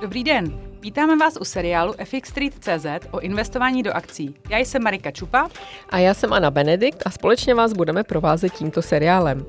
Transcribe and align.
Dobrý 0.00 0.24
den, 0.24 0.60
vítáme 0.80 1.16
vás 1.16 1.38
u 1.40 1.44
seriálu 1.44 1.94
FX 2.04 2.28
Street 2.28 2.54
CZ 2.60 2.86
o 3.10 3.20
investování 3.20 3.82
do 3.82 3.92
akcí. 3.92 4.34
Já 4.50 4.58
jsem 4.58 4.82
Marika 4.82 5.10
Čupa. 5.10 5.48
A 5.90 5.98
já 5.98 6.14
jsem 6.14 6.32
Anna 6.32 6.50
Benedikt 6.50 7.02
a 7.06 7.10
společně 7.10 7.54
vás 7.54 7.72
budeme 7.72 8.04
provázet 8.04 8.52
tímto 8.52 8.82
seriálem. 8.82 9.46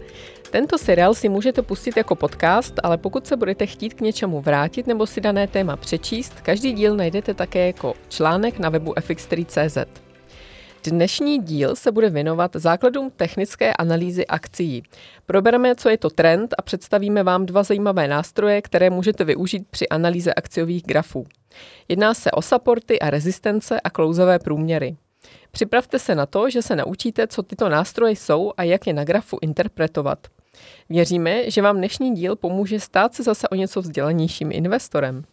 Tento 0.49 0.77
seriál 0.77 1.13
si 1.13 1.29
můžete 1.29 1.61
pustit 1.61 1.97
jako 1.97 2.15
podcast, 2.15 2.73
ale 2.83 2.97
pokud 2.97 3.27
se 3.27 3.37
budete 3.37 3.65
chtít 3.65 3.93
k 3.93 4.01
něčemu 4.01 4.41
vrátit 4.41 4.87
nebo 4.87 5.07
si 5.07 5.21
dané 5.21 5.47
téma 5.47 5.75
přečíst, 5.75 6.41
každý 6.41 6.71
díl 6.71 6.95
najdete 6.95 7.33
také 7.33 7.67
jako 7.67 7.93
článek 8.09 8.59
na 8.59 8.69
webu 8.69 8.93
fx3.cz. 8.93 10.10
Dnešní 10.83 11.39
díl 11.39 11.75
se 11.75 11.91
bude 11.91 12.09
věnovat 12.09 12.51
základům 12.55 13.11
technické 13.15 13.73
analýzy 13.73 14.27
akcí. 14.27 14.83
Probereme, 15.25 15.75
co 15.75 15.89
je 15.89 15.97
to 15.97 16.09
trend 16.09 16.53
a 16.57 16.61
představíme 16.61 17.23
vám 17.23 17.45
dva 17.45 17.63
zajímavé 17.63 18.07
nástroje, 18.07 18.61
které 18.61 18.89
můžete 18.89 19.23
využít 19.23 19.67
při 19.69 19.89
analýze 19.89 20.33
akciových 20.33 20.83
grafů. 20.83 21.25
Jedná 21.87 22.13
se 22.13 22.31
o 22.31 22.41
supporty 22.41 22.99
a 22.99 23.09
rezistence 23.09 23.81
a 23.81 23.89
klouzové 23.89 24.39
průměry. 24.39 24.95
Připravte 25.51 25.99
se 25.99 26.15
na 26.15 26.25
to, 26.25 26.49
že 26.49 26.61
se 26.61 26.75
naučíte, 26.75 27.27
co 27.27 27.43
tyto 27.43 27.69
nástroje 27.69 28.11
jsou 28.11 28.51
a 28.57 28.63
jak 28.63 28.87
je 28.87 28.93
na 28.93 29.03
grafu 29.03 29.37
interpretovat. 29.41 30.27
Věříme, 30.89 31.51
že 31.51 31.61
vám 31.61 31.77
dnešní 31.77 32.15
díl 32.15 32.35
pomůže 32.35 32.79
stát 32.79 33.13
se 33.13 33.23
zase 33.23 33.49
o 33.49 33.55
něco 33.55 33.81
vzdělanějším 33.81 34.51
investorem. 34.51 35.23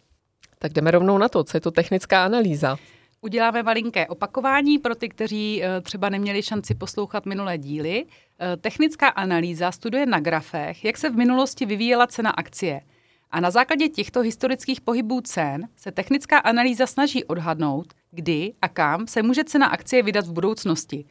Tak 0.59 0.73
jdeme 0.73 0.91
rovnou 0.91 1.17
na 1.17 1.29
to, 1.29 1.43
co 1.43 1.57
je 1.57 1.61
to 1.61 1.71
technická 1.71 2.25
analýza. 2.25 2.77
Uděláme 3.21 3.63
malinké 3.63 4.07
opakování 4.07 4.79
pro 4.79 4.95
ty, 4.95 5.09
kteří 5.09 5.63
eh, 5.63 5.81
třeba 5.81 6.09
neměli 6.09 6.43
šanci 6.43 6.75
poslouchat 6.75 7.25
minulé 7.25 7.57
díly. 7.57 8.05
Eh, 8.39 8.57
technická 8.57 9.07
analýza 9.07 9.71
studuje 9.71 10.05
na 10.05 10.19
grafech, 10.19 10.85
jak 10.85 10.97
se 10.97 11.09
v 11.09 11.15
minulosti 11.15 11.65
vyvíjela 11.65 12.07
cena 12.07 12.29
akcie. 12.29 12.81
A 13.31 13.39
na 13.39 13.51
základě 13.51 13.89
těchto 13.89 14.21
historických 14.21 14.81
pohybů 14.81 15.21
cen 15.21 15.67
se 15.75 15.91
technická 15.91 16.37
analýza 16.37 16.87
snaží 16.87 17.23
odhadnout, 17.23 17.93
kdy 18.11 18.53
a 18.61 18.67
kam 18.67 19.07
se 19.07 19.23
může 19.23 19.43
cena 19.43 19.67
akcie 19.67 20.03
vydat 20.03 20.27
v 20.27 20.33
budoucnosti. 20.33 21.05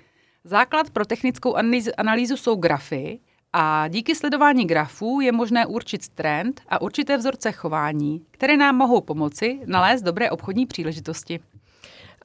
Základ 0.44 0.90
pro 0.90 1.06
technickou 1.06 1.54
analýzu 1.96 2.36
jsou 2.36 2.56
grafy 2.56 3.20
a 3.52 3.88
díky 3.88 4.14
sledování 4.14 4.66
grafů 4.66 5.20
je 5.20 5.32
možné 5.32 5.66
určit 5.66 6.08
trend 6.08 6.60
a 6.68 6.82
určité 6.82 7.16
vzorce 7.16 7.52
chování, 7.52 8.22
které 8.30 8.56
nám 8.56 8.76
mohou 8.76 9.00
pomoci 9.00 9.60
nalézt 9.66 10.02
dobré 10.02 10.30
obchodní 10.30 10.66
příležitosti. 10.66 11.40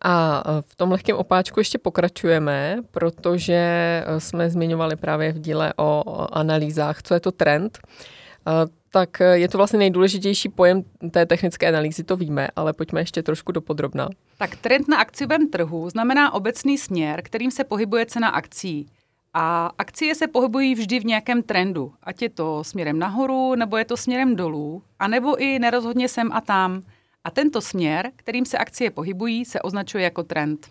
A 0.01 0.43
e, 0.45 0.61
v 0.61 0.75
tom 0.75 0.91
lehkém 0.91 1.17
opáčku 1.17 1.59
ještě 1.59 1.77
pokračujeme, 1.77 2.77
protože 2.91 3.53
e, 3.53 4.19
jsme 4.19 4.49
zmiňovali 4.49 4.95
právě 4.95 5.31
v 5.31 5.39
díle 5.39 5.73
o 5.77 6.03
analýzách, 6.31 7.03
co 7.03 7.13
je 7.13 7.19
to 7.19 7.31
trend. 7.31 7.79
E, 8.47 8.83
tak 8.91 9.19
je 9.33 9.47
to 9.47 9.57
vlastně 9.57 9.79
nejdůležitější 9.79 10.49
pojem 10.49 10.83
té 11.11 11.25
technické 11.25 11.67
analýzy, 11.67 12.03
to 12.03 12.17
víme, 12.17 12.47
ale 12.55 12.73
pojďme 12.73 13.01
ještě 13.01 13.23
trošku 13.23 13.51
do 13.51 13.61
podrobna. 13.61 14.09
Tak 14.37 14.55
trend 14.55 14.87
na 14.87 14.97
akciovém 14.97 15.49
trhu 15.49 15.89
znamená 15.89 16.33
obecný 16.33 16.77
směr, 16.77 17.21
kterým 17.21 17.51
se 17.51 17.63
pohybuje 17.63 18.05
cena 18.05 18.29
akcí. 18.29 18.87
A 19.33 19.71
akcie 19.77 20.15
se 20.15 20.27
pohybují 20.27 20.75
vždy 20.75 20.99
v 20.99 21.05
nějakém 21.05 21.43
trendu, 21.43 21.93
ať 22.03 22.21
je 22.21 22.29
to 22.29 22.63
směrem 22.63 22.99
nahoru, 22.99 23.55
nebo 23.55 23.77
je 23.77 23.85
to 23.85 23.97
směrem 23.97 24.35
dolů, 24.35 24.83
anebo 24.99 25.41
i 25.41 25.59
nerozhodně 25.59 26.09
sem 26.09 26.31
a 26.31 26.41
tam. 26.41 26.83
A 27.23 27.31
tento 27.31 27.61
směr, 27.61 28.11
kterým 28.15 28.45
se 28.45 28.57
akcie 28.57 28.91
pohybují, 28.91 29.45
se 29.45 29.61
označuje 29.61 30.03
jako 30.03 30.23
trend. 30.23 30.67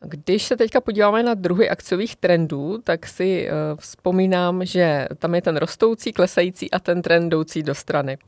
Když 0.00 0.42
se 0.42 0.56
teďka 0.56 0.80
podíváme 0.80 1.22
na 1.22 1.34
druhy 1.34 1.70
akciových 1.70 2.16
trendů, 2.16 2.78
tak 2.84 3.06
si 3.06 3.48
uh, 3.48 3.80
vzpomínám, 3.80 4.64
že 4.64 5.08
tam 5.18 5.34
je 5.34 5.42
ten 5.42 5.56
rostoucí, 5.56 6.12
klesající 6.12 6.70
a 6.70 6.78
ten 6.78 7.02
trend 7.02 7.26
jdoucí 7.26 7.62
do 7.62 7.74
strany. 7.74 8.18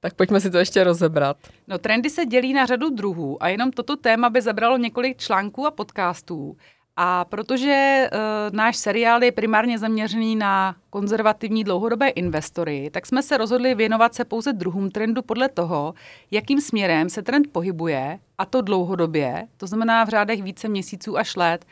Tak 0.00 0.14
pojďme 0.14 0.40
si 0.40 0.50
to 0.50 0.58
ještě 0.58 0.84
rozebrat. 0.84 1.36
No, 1.68 1.78
trendy 1.78 2.10
se 2.10 2.26
dělí 2.26 2.52
na 2.52 2.66
řadu 2.66 2.90
druhů 2.90 3.42
a 3.42 3.48
jenom 3.48 3.72
toto 3.72 3.96
téma 3.96 4.30
by 4.30 4.42
zabralo 4.42 4.76
několik 4.76 5.18
článků 5.18 5.66
a 5.66 5.70
podcastů. 5.70 6.56
A 7.02 7.24
protože 7.24 8.08
uh, 8.12 8.56
náš 8.56 8.76
seriál 8.76 9.24
je 9.24 9.32
primárně 9.32 9.78
zaměřený 9.78 10.36
na 10.36 10.76
konzervativní 10.90 11.64
dlouhodobé 11.64 12.08
investory, 12.08 12.90
tak 12.92 13.06
jsme 13.06 13.22
se 13.22 13.36
rozhodli 13.36 13.74
věnovat 13.74 14.14
se 14.14 14.24
pouze 14.24 14.52
druhům 14.52 14.90
trendu 14.90 15.22
podle 15.22 15.48
toho, 15.48 15.94
jakým 16.30 16.60
směrem 16.60 17.08
se 17.08 17.22
trend 17.22 17.52
pohybuje, 17.52 18.18
a 18.38 18.44
to 18.44 18.60
dlouhodobě, 18.60 19.46
to 19.56 19.66
znamená 19.66 20.04
v 20.04 20.08
řádech 20.08 20.42
více 20.42 20.68
měsíců 20.68 21.18
až 21.18 21.36
let. 21.36 21.64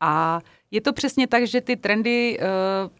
A 0.00 0.40
je 0.70 0.80
to 0.80 0.92
přesně 0.92 1.26
tak, 1.26 1.46
že 1.46 1.60
ty 1.60 1.76
trendy, 1.76 2.38
uh, 2.38 2.46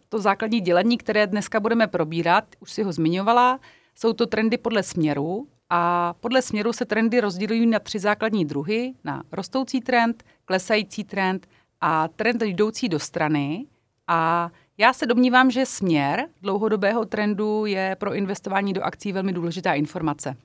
to 0.09 0.19
základní 0.19 0.61
dělení, 0.61 0.99
které 0.99 1.27
dneska 1.27 1.61
budeme 1.61 1.87
probírat, 1.87 2.45
už 2.61 2.73
si 2.73 2.83
ho 2.83 2.93
zmiňovala, 2.93 3.61
jsou 3.95 4.13
to 4.13 4.27
trendy 4.27 4.59
podle 4.59 4.83
směru 4.83 5.47
a 5.71 6.15
podle 6.21 6.43
směru 6.43 6.73
se 6.73 6.85
trendy 6.85 7.21
rozdělují 7.21 7.67
na 7.67 7.79
tři 7.79 7.99
základní 7.99 8.45
druhy, 8.45 8.95
na 9.05 9.23
rostoucí 9.33 9.81
trend, 9.81 10.25
klesající 10.45 11.05
trend 11.05 11.47
a 11.83 12.09
trend 12.09 12.43
jdoucí 12.43 12.89
do 12.89 12.99
strany. 12.99 13.67
A 14.09 14.51
já 14.79 14.93
se 14.93 15.07
domnívám, 15.07 15.51
že 15.51 15.67
směr 15.67 16.29
dlouhodobého 16.43 17.05
trendu 17.05 17.67
je 17.67 17.97
pro 18.01 18.15
investování 18.15 18.73
do 18.73 18.83
akcí 18.83 19.13
velmi 19.13 19.33
důležitá 19.33 19.75
informace. 19.75 20.37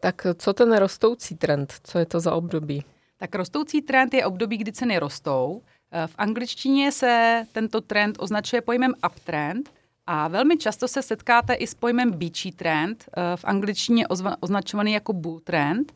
Tak 0.00 0.26
co 0.36 0.52
ten 0.52 0.76
rostoucí 0.76 1.36
trend? 1.36 1.74
Co 1.84 1.98
je 1.98 2.06
to 2.06 2.20
za 2.20 2.34
období? 2.34 2.84
Tak 3.16 3.34
rostoucí 3.34 3.82
trend 3.82 4.14
je 4.14 4.26
období, 4.26 4.56
kdy 4.56 4.72
ceny 4.72 4.98
rostou. 4.98 5.62
V 6.06 6.14
angličtině 6.18 6.92
se 6.92 7.44
tento 7.52 7.80
trend 7.80 8.16
označuje 8.18 8.62
pojmem 8.62 8.94
uptrend 9.06 9.70
a 10.06 10.28
velmi 10.28 10.56
často 10.56 10.88
se 10.88 11.02
setkáte 11.02 11.54
i 11.54 11.66
s 11.66 11.74
pojmem 11.74 12.10
beachy 12.10 12.52
trend, 12.52 13.04
v 13.36 13.44
angličtině 13.44 14.06
označovaný 14.40 14.92
jako 14.92 15.12
bull 15.12 15.40
trend. 15.40 15.92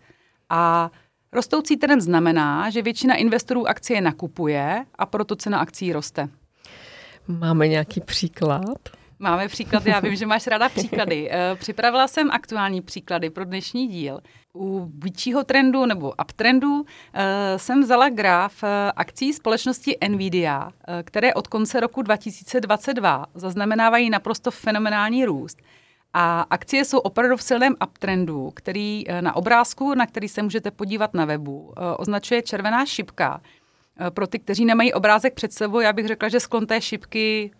A 0.51 0.91
Rostoucí 1.35 1.77
trend 1.77 2.01
znamená, 2.01 2.71
že 2.71 2.83
většina 2.83 3.15
investorů 3.15 3.69
akcie 3.69 4.01
nakupuje 4.01 4.85
a 4.99 5.07
proto 5.07 5.37
cena 5.37 5.59
akcí 5.59 5.93
roste. 5.93 6.29
Máme 7.29 7.69
nějaký 7.69 8.01
příklad? 8.01 8.79
Máme 9.19 9.49
příklad, 9.49 9.87
já 9.87 10.01
vím, 10.01 10.17
že 10.17 10.27
máš 10.27 10.47
ráda 10.47 10.69
příklady. 10.75 11.29
Eh, 11.31 11.57
připravila 11.57 12.09
jsem 12.09 12.31
aktuální 12.31 12.81
příklady 12.81 13.31
pro 13.31 13.45
dnešní 13.45 13.89
díl. 13.89 14.21
U 14.57 14.91
většího 14.99 15.45
trendu 15.45 15.87
nebo 15.87 16.13
uptrendu 16.23 16.85
eh, 17.15 17.59
jsem 17.59 17.83
vzala 17.83 18.09
graf 18.09 18.65
eh, 18.65 18.93
akcí 18.97 19.33
společnosti 19.33 19.97
Nvidia, 20.09 20.71
které 21.03 21.35
od 21.35 21.47
konce 21.47 21.81
roku 21.81 22.03
2022 22.03 23.27
zaznamenávají 23.35 24.11
naprosto 24.11 24.51
fenomenální 24.51 25.25
růst. 25.25 25.59
A 26.17 26.41
akcie 26.51 26.85
jsou 26.85 26.99
opravdu 26.99 27.37
v 27.37 27.43
silném 27.43 27.75
uptrendu, 27.85 28.51
který 28.51 29.05
eh, 29.09 29.23
na 29.23 29.37
obrázku, 29.37 29.95
na 29.95 30.07
který 30.07 30.29
se 30.29 30.43
můžete 30.43 30.71
podívat 30.71 31.15
na 31.15 31.25
webu, 31.25 31.73
eh, 31.77 31.97
označuje 31.97 32.43
červená 32.43 32.87
šipka. 32.87 33.41
Eh, 34.01 34.11
pro 34.11 34.27
ty, 34.27 34.39
kteří 34.39 34.65
nemají 34.65 34.93
obrázek 34.93 35.35
před 35.35 35.53
sebou, 35.53 35.81
já 35.81 35.93
bych 35.93 36.07
řekla, 36.07 36.29
že 36.29 36.41
sklon 36.41 36.67
té 36.67 36.81
šipky 36.81 37.51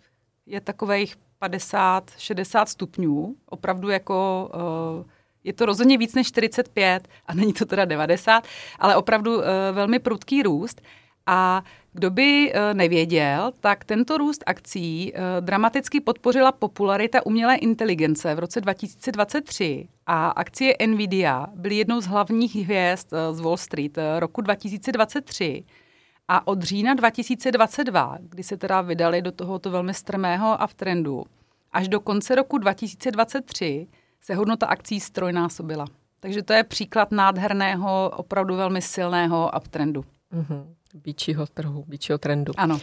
je 0.45 0.61
takových 0.61 1.15
50-60 1.39 2.65
stupňů. 2.65 3.35
Opravdu 3.45 3.89
jako 3.89 4.51
je 5.43 5.53
to 5.53 5.65
rozhodně 5.65 5.97
víc 5.97 6.15
než 6.15 6.27
45 6.27 7.07
a 7.27 7.33
není 7.33 7.53
to 7.53 7.65
teda 7.65 7.85
90, 7.85 8.47
ale 8.79 8.95
opravdu 8.95 9.41
velmi 9.71 9.99
prudký 9.99 10.43
růst. 10.43 10.81
A 11.25 11.63
kdo 11.95 12.11
by 12.11 12.51
eh, 12.53 12.73
nevěděl, 12.73 13.51
tak 13.59 13.85
tento 13.85 14.17
růst 14.17 14.43
akcí 14.45 15.13
eh, 15.15 15.19
dramaticky 15.39 16.01
podpořila 16.01 16.51
popularita 16.51 17.25
umělé 17.25 17.55
inteligence 17.55 18.35
v 18.35 18.39
roce 18.39 18.61
2023 18.61 19.87
a 20.05 20.29
akcie 20.29 20.75
Nvidia 20.87 21.47
byly 21.55 21.75
jednou 21.75 22.01
z 22.01 22.05
hlavních 22.05 22.55
hvězd 22.55 23.13
eh, 23.13 23.33
z 23.33 23.39
Wall 23.39 23.57
Street 23.57 23.97
roku 24.19 24.41
2023. 24.41 25.63
A 26.27 26.47
od 26.47 26.63
října 26.63 26.93
2022, 26.93 28.17
kdy 28.21 28.43
se 28.43 28.57
teda 28.57 28.81
vydali 28.81 29.21
do 29.21 29.31
tohoto 29.31 29.71
velmi 29.71 29.93
strmého 29.93 30.57
uptrendu, 30.63 31.23
až 31.71 31.87
do 31.87 31.99
konce 31.99 32.35
roku 32.35 32.57
2023 32.57 33.87
se 34.21 34.35
hodnota 34.35 34.65
akcí 34.65 34.99
strojnásobila. 34.99 35.85
Takže 36.19 36.43
to 36.43 36.53
je 36.53 36.63
příklad 36.63 37.11
nádherného, 37.11 38.11
opravdu 38.15 38.55
velmi 38.55 38.81
silného 38.81 39.51
uptrendu. 39.57 40.05
Mm-hmm 40.33 40.75
býčího 41.03 41.47
trhu, 41.47 41.83
býčího 41.87 42.17
trendu. 42.17 42.53
Ano. 42.57 42.79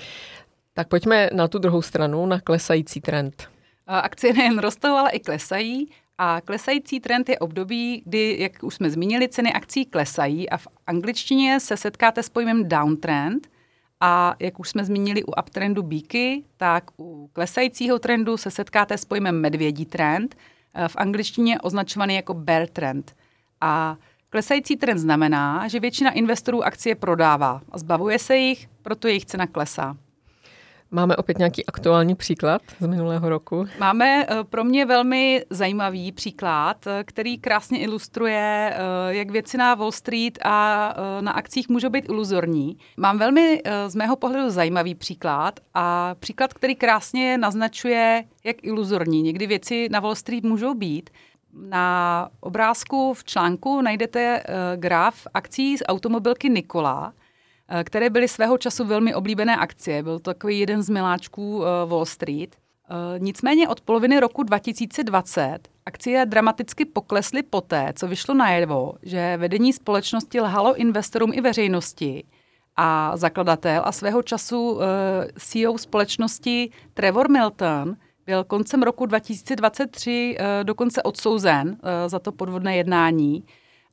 Tak 0.74 0.88
pojďme 0.88 1.30
na 1.32 1.48
tu 1.48 1.58
druhou 1.58 1.82
stranu, 1.82 2.26
na 2.26 2.40
klesající 2.40 3.00
trend. 3.00 3.48
Akcie 3.86 4.32
nejen 4.32 4.58
rostou, 4.58 4.88
ale 4.88 5.10
i 5.10 5.20
klesají. 5.20 5.90
A 6.18 6.40
klesající 6.40 7.00
trend 7.00 7.28
je 7.28 7.38
období, 7.38 8.02
kdy, 8.06 8.36
jak 8.40 8.52
už 8.62 8.74
jsme 8.74 8.90
zmínili, 8.90 9.28
ceny 9.28 9.52
akcí 9.52 9.84
klesají 9.84 10.50
a 10.50 10.56
v 10.56 10.68
angličtině 10.86 11.60
se 11.60 11.76
setkáte 11.76 12.22
s 12.22 12.28
pojmem 12.28 12.68
downtrend. 12.68 13.48
A 14.00 14.34
jak 14.40 14.60
už 14.60 14.68
jsme 14.68 14.84
zmínili 14.84 15.24
u 15.24 15.30
uptrendu 15.30 15.82
bíky, 15.82 16.44
tak 16.56 16.90
u 16.98 17.30
klesajícího 17.32 17.98
trendu 17.98 18.36
se 18.36 18.50
setkáte 18.50 18.98
s 18.98 19.04
pojmem 19.04 19.40
medvědí 19.40 19.86
trend, 19.86 20.36
v 20.88 20.96
angličtině 20.96 21.60
označovaný 21.60 22.14
jako 22.14 22.34
bear 22.34 22.66
trend. 22.66 23.16
A 23.60 23.96
Klesající 24.32 24.76
trend 24.76 24.98
znamená, 24.98 25.68
že 25.68 25.80
většina 25.80 26.10
investorů 26.10 26.64
akcie 26.64 26.94
prodává 26.94 27.60
a 27.72 27.78
zbavuje 27.78 28.18
se 28.18 28.36
jich, 28.36 28.68
proto 28.82 29.08
jejich 29.08 29.24
cena 29.26 29.46
klesá. 29.46 29.96
Máme 30.90 31.16
opět 31.16 31.38
nějaký 31.38 31.66
aktuální 31.66 32.14
příklad 32.14 32.62
z 32.80 32.86
minulého 32.86 33.28
roku? 33.28 33.66
Máme 33.80 34.26
eh, 34.28 34.44
pro 34.44 34.64
mě 34.64 34.86
velmi 34.86 35.44
zajímavý 35.50 36.12
příklad, 36.12 36.86
eh, 36.86 37.04
který 37.04 37.38
krásně 37.38 37.80
ilustruje, 37.80 38.74
eh, 38.74 39.14
jak 39.14 39.30
věci 39.30 39.58
na 39.58 39.74
Wall 39.74 39.92
Street 39.92 40.38
a 40.44 40.94
na 41.20 41.32
akcích 41.32 41.68
můžou 41.68 41.88
být 41.88 42.08
iluzorní. 42.08 42.76
Mám 42.96 43.18
velmi 43.18 43.62
z 43.86 43.94
mého 43.94 44.16
pohledu 44.16 44.50
zajímavý 44.50 44.94
příklad 44.94 45.60
a 45.74 46.14
příklad, 46.18 46.54
který 46.54 46.74
krásně 46.74 47.38
naznačuje, 47.38 48.24
jak 48.44 48.56
iluzorní 48.64 49.22
někdy 49.22 49.46
věci 49.46 49.88
na 49.90 50.00
Wall 50.00 50.14
Street 50.14 50.44
můžou 50.44 50.74
být. 50.74 51.10
Na 51.52 52.28
obrázku 52.40 53.14
v 53.14 53.24
článku 53.24 53.80
najdete 53.80 54.42
graf 54.76 55.26
akcí 55.34 55.78
z 55.78 55.82
automobilky 55.86 56.50
Nikola, 56.50 57.12
Eh, 57.68 57.84
které 57.84 58.10
byly 58.10 58.28
svého 58.28 58.58
času 58.58 58.84
velmi 58.84 59.14
oblíbené 59.14 59.56
akcie. 59.56 60.02
Byl 60.02 60.18
to 60.18 60.34
takový 60.34 60.58
jeden 60.58 60.82
z 60.82 60.88
miláčků 60.88 61.64
eh, 61.64 61.86
Wall 61.86 62.04
Street. 62.04 62.56
Eh, 62.56 63.18
nicméně 63.18 63.68
od 63.68 63.80
poloviny 63.80 64.20
roku 64.20 64.42
2020 64.42 65.58
akcie 65.86 66.26
dramaticky 66.26 66.84
poklesly 66.84 67.42
poté, 67.42 67.92
co 67.96 68.08
vyšlo 68.08 68.34
najevo, 68.34 68.92
že 69.02 69.36
vedení 69.36 69.72
společnosti 69.72 70.40
lhalo 70.40 70.74
investorům 70.74 71.32
i 71.34 71.40
veřejnosti 71.40 72.24
a 72.76 73.16
zakladatel 73.16 73.82
a 73.84 73.92
svého 73.92 74.22
času 74.22 74.78
CEO 75.38 75.78
společnosti 75.78 76.70
Trevor 76.94 77.30
Milton 77.30 77.96
byl 78.26 78.44
koncem 78.44 78.82
roku 78.82 79.06
2023 79.06 80.36
dokonce 80.62 81.02
odsouzen 81.02 81.76
za 82.06 82.18
to 82.18 82.32
podvodné 82.32 82.76
jednání 82.76 83.44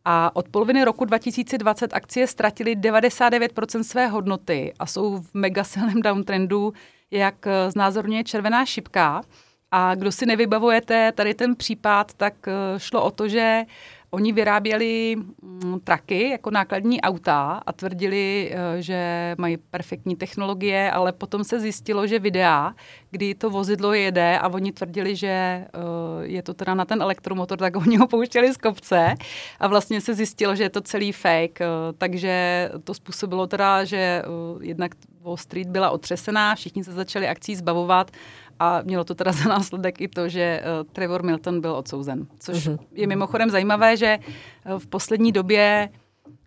a 0.06 0.36
od 0.36 0.50
poloviny 0.50 0.84
roku 0.84 1.06
2020 1.06 1.94
akcie 1.94 2.28
ztratily 2.28 2.76
99% 2.76 3.84
své 3.84 4.08
hodnoty 4.08 4.74
a 4.80 4.86
jsou 4.86 5.18
v 5.18 5.34
mega 5.34 5.64
silném 5.64 6.02
downtrendu, 6.02 6.74
jak 7.12 7.36
znázorňuje 7.70 8.24
červená 8.24 8.66
šipka. 8.66 9.22
A 9.72 9.96
kdo 9.96 10.12
si 10.12 10.26
nevybavujete 10.26 11.12
tady 11.12 11.34
ten 11.34 11.56
případ, 11.56 12.14
tak 12.14 12.34
eh, 12.48 12.54
šlo 12.78 13.04
o 13.04 13.12
to, 13.12 13.28
že 13.28 13.64
Oni 14.12 14.34
vyráběli 14.34 15.16
mm, 15.16 15.80
traky 15.80 16.30
jako 16.30 16.52
nákladní 16.52 17.02
auta 17.02 17.62
a 17.66 17.74
tvrdili, 17.74 18.52
eh, 18.52 18.82
že 18.82 19.36
mají 19.38 19.58
perfektní 19.58 20.16
technologie, 20.16 20.92
ale 20.92 21.12
potom 21.12 21.44
se 21.44 21.60
zjistilo, 21.60 22.08
že 22.08 22.20
videa, 22.20 22.74
kdy 23.12 23.36
to 23.36 23.50
vozidlo 23.50 23.94
jede 23.94 24.40
a 24.40 24.48
oni 24.48 24.72
tvrdili, 24.72 25.16
že 25.16 25.28
eh, 25.28 25.68
je 26.22 26.42
to 26.42 26.54
teda 26.54 26.74
na 26.74 26.86
ten 26.86 27.02
elektromotor, 27.02 27.58
tak 27.58 27.76
oni 27.76 27.98
ho 27.98 28.08
pouštěli 28.08 28.54
z 28.54 28.58
kopce 28.58 29.16
a 29.60 29.68
vlastně 29.68 30.02
se 30.02 30.14
zjistilo, 30.14 30.56
že 30.56 30.64
je 30.64 30.70
to 30.70 30.82
celý 30.82 31.12
fake, 31.12 31.62
eh, 31.62 31.68
takže 31.98 32.70
to 32.84 32.94
způsobilo 32.94 33.48
teda, 33.48 33.84
že 33.84 34.24
jednak 34.62 34.96
Wall 35.22 35.38
Street 35.38 35.68
byla 35.68 35.90
otřesená, 35.90 36.56
všichni 36.56 36.84
se 36.84 36.92
začali 36.92 37.28
akcí 37.28 37.56
zbavovat 37.56 38.12
a 38.60 38.82
mělo 38.82 39.04
to 39.04 39.16
teda 39.16 39.32
za 39.32 39.50
následek 39.50 40.02
i 40.02 40.08
to, 40.08 40.30
že 40.30 40.62
uh, 40.62 40.92
Trevor 40.92 41.24
Milton 41.24 41.62
byl 41.62 41.76
odsouzen. 41.76 42.28
Což 42.40 42.68
uh-huh. 42.68 42.80
je 42.92 43.08
mimochodem 43.08 43.50
zajímavé, 43.50 43.98
že 43.98 44.20
uh, 44.20 44.80
v 44.80 44.88
poslední 44.88 45.32
době 45.32 45.90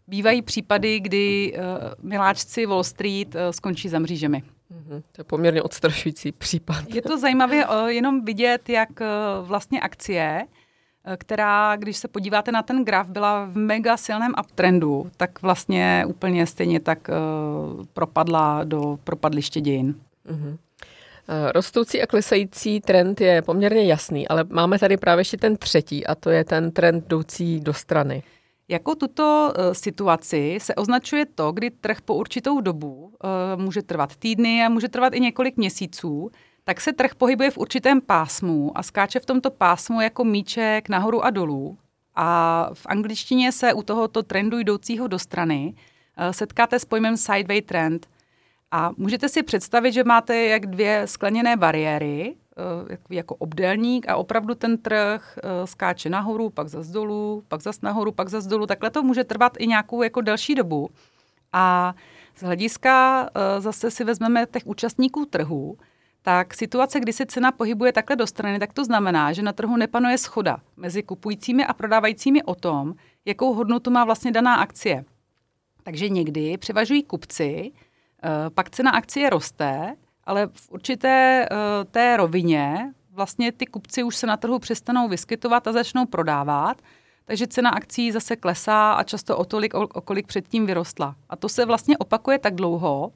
bývají 0.06 0.42
případy, 0.42 1.00
kdy 1.00 1.54
uh, 1.56 2.10
miláčci 2.10 2.66
Wall 2.66 2.84
Street 2.84 3.34
uh, 3.34 3.40
skončí 3.50 3.88
za 3.88 3.98
mřížemi. 3.98 4.42
Uh-huh. 4.42 5.02
To 5.12 5.20
je 5.20 5.24
poměrně 5.24 5.62
odstrašující 5.62 6.32
případ. 6.32 6.84
Je 6.94 7.02
to 7.02 7.18
zajímavé 7.18 7.66
uh, 7.66 7.86
jenom 7.86 8.24
vidět, 8.24 8.68
jak 8.68 8.90
uh, 8.90 9.48
vlastně 9.48 9.80
akcie, 9.80 10.46
která, 11.16 11.76
když 11.76 11.96
se 11.96 12.08
podíváte 12.08 12.52
na 12.52 12.62
ten 12.62 12.84
graf, 12.84 13.08
byla 13.08 13.44
v 13.44 13.56
mega 13.56 13.96
silném 13.96 14.32
uptrendu, 14.40 15.10
tak 15.16 15.42
vlastně 15.42 16.04
úplně 16.08 16.46
stejně 16.46 16.80
tak 16.80 17.08
uh, 17.08 17.84
propadla 17.92 18.64
do 18.64 18.98
propadliště 19.04 19.60
dějin. 19.60 19.94
Uh-huh. 20.30 20.58
Eh, 21.28 21.52
rostoucí 21.52 22.02
a 22.02 22.06
klesající 22.06 22.80
trend 22.80 23.20
je 23.20 23.42
poměrně 23.42 23.84
jasný, 23.84 24.28
ale 24.28 24.44
máme 24.50 24.78
tady 24.78 24.96
právě 24.96 25.20
ještě 25.20 25.36
ten 25.36 25.56
třetí 25.56 26.06
a 26.06 26.14
to 26.14 26.30
je 26.30 26.44
ten 26.44 26.70
trend 26.70 27.04
jdoucí 27.04 27.60
do 27.60 27.74
strany. 27.74 28.22
Jako 28.68 28.94
tuto 28.94 29.52
uh, 29.56 29.72
situaci 29.72 30.58
se 30.60 30.74
označuje 30.74 31.26
to, 31.26 31.52
kdy 31.52 31.70
trh 31.70 32.00
po 32.00 32.14
určitou 32.14 32.60
dobu 32.60 32.94
uh, 32.94 33.62
může 33.62 33.82
trvat 33.82 34.16
týdny 34.16 34.64
a 34.64 34.68
může 34.68 34.88
trvat 34.88 35.14
i 35.14 35.20
několik 35.20 35.56
měsíců, 35.56 36.30
tak 36.64 36.80
se 36.80 36.92
trh 36.92 37.14
pohybuje 37.14 37.50
v 37.50 37.58
určitém 37.58 38.00
pásmu 38.00 38.78
a 38.78 38.82
skáče 38.82 39.20
v 39.20 39.26
tomto 39.26 39.50
pásmu 39.50 40.00
jako 40.00 40.24
míček 40.24 40.88
nahoru 40.88 41.24
a 41.24 41.30
dolů. 41.30 41.78
A 42.14 42.70
v 42.74 42.86
angličtině 42.86 43.52
se 43.52 43.72
u 43.72 43.82
tohoto 43.82 44.22
trendu 44.22 44.58
jdoucího 44.58 45.06
do 45.06 45.18
strany 45.18 45.74
setkáte 46.30 46.78
s 46.78 46.84
pojmem 46.84 47.16
sideway 47.16 47.62
trend– 47.62 48.06
a 48.72 48.90
můžete 48.96 49.28
si 49.28 49.42
představit, 49.42 49.92
že 49.92 50.04
máte 50.04 50.36
jak 50.36 50.66
dvě 50.66 51.06
skleněné 51.06 51.56
bariéry, 51.56 52.36
eh, 52.90 52.98
jako 53.10 53.34
obdélník 53.34 54.08
a 54.08 54.16
opravdu 54.16 54.54
ten 54.54 54.78
trh 54.78 55.38
eh, 55.38 55.66
skáče 55.66 56.10
nahoru, 56.10 56.50
pak 56.50 56.68
zase 56.68 56.92
dolů, 56.92 57.44
pak 57.48 57.60
zase 57.60 57.80
nahoru, 57.82 58.12
pak 58.12 58.28
zase 58.28 58.48
dolů. 58.48 58.66
Takhle 58.66 58.90
to 58.90 59.02
může 59.02 59.24
trvat 59.24 59.52
i 59.58 59.66
nějakou 59.66 60.02
jako 60.02 60.20
delší 60.20 60.54
dobu. 60.54 60.88
A 61.52 61.94
z 62.36 62.42
hlediska 62.42 63.28
eh, 63.34 63.60
zase 63.60 63.90
si 63.90 64.04
vezmeme 64.04 64.46
těch 64.52 64.66
účastníků 64.66 65.24
trhu, 65.24 65.78
tak 66.22 66.54
situace, 66.54 67.00
kdy 67.00 67.12
se 67.12 67.26
cena 67.26 67.52
pohybuje 67.52 67.92
takhle 67.92 68.16
do 68.16 68.26
strany, 68.26 68.58
tak 68.58 68.72
to 68.72 68.84
znamená, 68.84 69.32
že 69.32 69.42
na 69.42 69.52
trhu 69.52 69.76
nepanuje 69.76 70.18
schoda 70.18 70.56
mezi 70.76 71.02
kupujícími 71.02 71.66
a 71.66 71.72
prodávajícími 71.72 72.42
o 72.42 72.54
tom, 72.54 72.94
jakou 73.24 73.54
hodnotu 73.54 73.90
má 73.90 74.04
vlastně 74.04 74.32
daná 74.32 74.54
akcie. 74.54 75.04
Takže 75.82 76.08
někdy 76.08 76.58
převažují 76.58 77.02
kupci, 77.02 77.72
pak 78.54 78.70
cena 78.70 78.90
akcie 78.90 79.30
roste, 79.30 79.96
ale 80.24 80.46
v 80.46 80.70
určité 80.70 81.48
uh, 81.50 81.56
té 81.90 82.16
rovině 82.16 82.92
vlastně 83.10 83.52
ty 83.52 83.66
kupci 83.66 84.02
už 84.02 84.16
se 84.16 84.26
na 84.26 84.36
trhu 84.36 84.58
přestanou 84.58 85.08
vyskytovat 85.08 85.66
a 85.66 85.72
začnou 85.72 86.06
prodávat, 86.06 86.82
takže 87.24 87.46
cena 87.46 87.70
akcí 87.70 88.12
zase 88.12 88.36
klesá 88.36 88.92
a 88.92 89.02
často 89.02 89.36
o 89.36 89.44
tolik, 89.44 89.74
o 89.74 89.86
kolik 89.86 90.26
předtím 90.26 90.66
vyrostla. 90.66 91.16
A 91.28 91.36
to 91.36 91.48
se 91.48 91.64
vlastně 91.64 91.98
opakuje 91.98 92.38
tak 92.38 92.54
dlouho, 92.54 93.12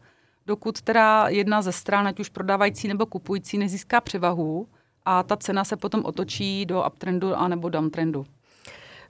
dokud 0.47 0.81
teda 0.81 1.29
jedna 1.29 1.63
ze 1.63 1.73
stran, 1.73 2.07
ať 2.07 2.21
už 2.21 2.29
prodávající 2.29 2.89
nebo 2.89 3.07
kupující, 3.07 3.59
nezíská 3.59 4.01
převahu 4.01 4.69
a 5.05 5.23
ta 5.23 5.37
cena 5.37 5.65
se 5.65 5.77
potom 5.77 6.05
otočí 6.05 6.67
do 6.67 6.87
uptrendu 6.87 7.35
a 7.35 7.49
nebo 7.49 7.69
downtrendu. 7.69 8.27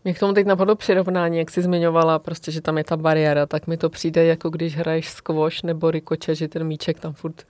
Mě 0.06 0.14
k 0.14 0.18
tomu 0.18 0.32
teď 0.32 0.46
napadlo 0.46 0.74
přirovnání, 0.74 1.38
jak 1.38 1.50
jsi 1.50 1.62
zmiňovala, 1.62 2.18
prostě, 2.18 2.52
že 2.52 2.60
tam 2.60 2.78
je 2.78 2.84
ta 2.84 2.96
bariéra, 2.96 3.46
tak 3.46 3.66
mi 3.66 3.76
to 3.76 3.90
přijde 3.90 4.24
jako 4.24 4.50
když 4.50 4.76
hraješ 4.76 5.08
squash 5.08 5.62
nebo 5.62 5.90
rikoče, 5.90 6.34
že 6.34 6.48
ten 6.48 6.64
míček 6.64 7.00
tam 7.00 7.12
furt 7.12 7.46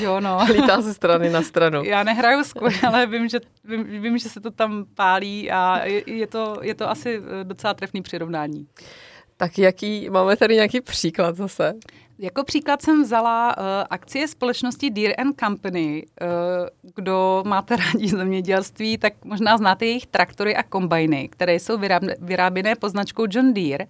Jo, 0.00 0.20
no. 0.20 0.38
Lítá 0.52 0.80
ze 0.80 0.94
strany 0.94 1.30
na 1.30 1.42
stranu. 1.42 1.84
Já 1.84 2.02
nehraju 2.02 2.44
squash, 2.44 2.84
ale 2.84 3.06
vím, 3.06 3.28
že, 3.28 3.40
vím, 3.64 4.02
vím, 4.02 4.18
že 4.18 4.28
se 4.28 4.40
to 4.40 4.50
tam 4.50 4.84
pálí 4.94 5.50
a 5.50 5.86
je, 5.86 6.10
je, 6.10 6.26
to, 6.26 6.58
je 6.62 6.74
to 6.74 6.90
asi 6.90 7.22
docela 7.42 7.74
trefný 7.74 8.02
přirovnání. 8.02 8.66
Tak 9.36 9.58
jaký, 9.58 10.10
máme 10.10 10.36
tady 10.36 10.54
nějaký 10.54 10.80
příklad 10.80 11.36
zase? 11.36 11.74
Jako 12.22 12.44
příklad 12.44 12.82
jsem 12.82 13.02
vzala 13.02 13.56
uh, 13.56 13.64
akcie 13.90 14.28
společnosti 14.28 14.90
Deere 14.90 15.14
and 15.14 15.40
Company. 15.40 16.06
Uh, 16.22 16.28
kdo 16.94 17.42
máte 17.46 17.76
rádi 17.94 18.08
zemědělství, 18.08 18.98
tak 18.98 19.24
možná 19.24 19.56
znáte 19.56 19.86
jejich 19.86 20.06
traktory 20.06 20.56
a 20.56 20.62
kombajny, 20.62 21.28
které 21.28 21.54
jsou 21.54 21.78
vyráběné 22.20 22.74
pod 22.74 22.88
značkou 22.88 23.24
John 23.30 23.54
Deere. 23.54 23.86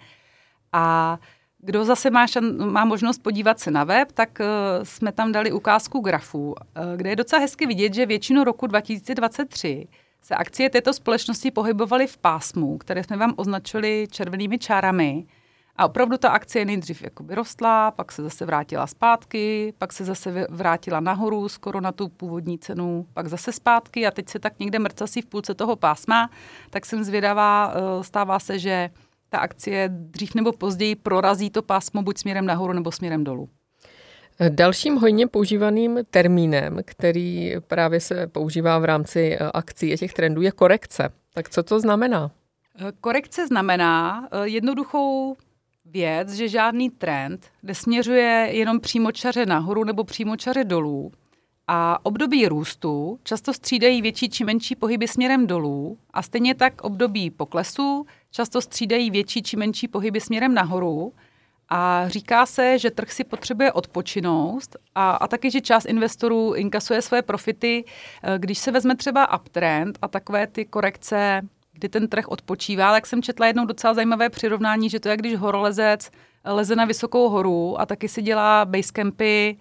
A 0.72 1.18
kdo 1.58 1.84
zase 1.84 2.10
má, 2.10 2.26
šan, 2.26 2.70
má 2.72 2.84
možnost 2.84 3.22
podívat 3.22 3.60
se 3.60 3.70
na 3.70 3.84
web, 3.84 4.12
tak 4.12 4.38
uh, 4.40 4.46
jsme 4.84 5.12
tam 5.12 5.32
dali 5.32 5.52
ukázku 5.52 6.00
grafů, 6.00 6.50
uh, 6.50 6.56
kde 6.96 7.10
je 7.10 7.16
docela 7.16 7.42
hezky 7.42 7.66
vidět, 7.66 7.94
že 7.94 8.06
většinu 8.06 8.44
roku 8.44 8.66
2023 8.66 9.88
se 10.22 10.34
akcie 10.34 10.70
této 10.70 10.92
společnosti 10.92 11.50
pohybovaly 11.50 12.06
v 12.06 12.18
pásmu, 12.18 12.78
které 12.78 13.04
jsme 13.04 13.16
vám 13.16 13.34
označili 13.36 14.06
červenými 14.10 14.58
čárami– 14.58 15.24
a 15.80 15.86
opravdu 15.86 16.16
ta 16.18 16.28
akcie 16.28 16.64
nejdřív 16.64 17.02
jakoby 17.02 17.34
rostla, 17.34 17.90
pak 17.90 18.12
se 18.12 18.22
zase 18.22 18.46
vrátila 18.46 18.86
zpátky, 18.86 19.74
pak 19.78 19.92
se 19.92 20.04
zase 20.04 20.46
vrátila 20.50 21.00
nahoru 21.00 21.48
skoro 21.48 21.80
na 21.80 21.92
tu 21.92 22.08
původní 22.08 22.58
cenu, 22.58 23.06
pak 23.14 23.28
zase 23.28 23.52
zpátky 23.52 24.06
a 24.06 24.10
teď 24.10 24.28
se 24.28 24.38
tak 24.38 24.58
někde 24.58 24.78
mrcasí 24.78 25.22
v 25.22 25.26
půlce 25.26 25.54
toho 25.54 25.76
pásma, 25.76 26.30
tak 26.70 26.86
jsem 26.86 27.04
zvědavá, 27.04 27.74
eh, 27.74 28.04
stává 28.04 28.38
se, 28.38 28.58
že 28.58 28.90
ta 29.28 29.38
akcie 29.38 29.88
dřív 29.92 30.34
nebo 30.34 30.52
později 30.52 30.94
prorazí 30.94 31.50
to 31.50 31.62
pásmo 31.62 32.02
buď 32.02 32.18
směrem 32.18 32.46
nahoru 32.46 32.72
nebo 32.72 32.92
směrem 32.92 33.24
dolů. 33.24 33.48
Dalším 34.48 34.96
hojně 34.96 35.26
používaným 35.26 35.98
termínem, 36.10 36.78
který 36.84 37.54
právě 37.66 38.00
se 38.00 38.26
používá 38.26 38.78
v 38.78 38.84
rámci 38.84 39.36
eh, 39.40 39.50
akcí 39.54 39.92
a 39.92 39.96
těch 39.96 40.12
trendů, 40.12 40.42
je 40.42 40.52
korekce. 40.52 41.08
Tak 41.34 41.50
co 41.50 41.62
to 41.62 41.80
znamená? 41.80 42.30
Eh, 42.78 42.92
korekce 43.00 43.46
znamená 43.46 44.28
jednoduchou 44.44 45.36
věc, 45.92 46.32
že 46.32 46.48
žádný 46.48 46.90
trend 46.90 47.46
nesměřuje 47.62 48.48
jenom 48.50 48.80
přímočaře 48.80 49.46
nahoru 49.46 49.84
nebo 49.84 50.04
přímočaře 50.04 50.64
dolů. 50.64 51.12
A 51.66 51.98
období 52.02 52.48
růstu 52.48 53.18
často 53.22 53.52
střídají 53.52 54.02
větší 54.02 54.28
či 54.28 54.44
menší 54.44 54.76
pohyby 54.76 55.08
směrem 55.08 55.46
dolů 55.46 55.98
a 56.10 56.22
stejně 56.22 56.54
tak 56.54 56.82
období 56.82 57.30
poklesu 57.30 58.06
často 58.30 58.60
střídají 58.60 59.10
větší 59.10 59.42
či 59.42 59.56
menší 59.56 59.88
pohyby 59.88 60.20
směrem 60.20 60.54
nahoru. 60.54 61.12
A 61.68 62.08
říká 62.08 62.46
se, 62.46 62.78
že 62.78 62.90
trh 62.90 63.12
si 63.12 63.24
potřebuje 63.24 63.72
odpočinout 63.72 64.76
a, 64.94 65.10
a 65.10 65.26
taky, 65.26 65.50
že 65.50 65.60
část 65.60 65.84
investorů 65.84 66.54
inkasuje 66.54 67.02
své 67.02 67.22
profity. 67.22 67.84
Eh, 68.22 68.38
když 68.38 68.58
se 68.58 68.70
vezme 68.70 68.96
třeba 68.96 69.40
uptrend 69.40 69.98
a 70.02 70.08
takové 70.08 70.46
ty 70.46 70.64
korekce, 70.64 71.42
kdy 71.80 71.88
ten 71.88 72.08
trh 72.08 72.28
odpočívá, 72.28 72.92
tak 72.92 73.06
jsem 73.06 73.22
četla 73.22 73.46
jednou 73.46 73.64
docela 73.64 73.94
zajímavé 73.94 74.30
přirovnání, 74.30 74.90
že 74.90 75.00
to 75.00 75.08
je, 75.08 75.16
když 75.16 75.36
horolezec 75.36 76.10
leze 76.44 76.76
na 76.76 76.84
vysokou 76.84 77.28
horu 77.28 77.80
a 77.80 77.86
taky 77.86 78.08
si 78.08 78.22
dělá 78.22 78.64
basecampy, 78.64 79.58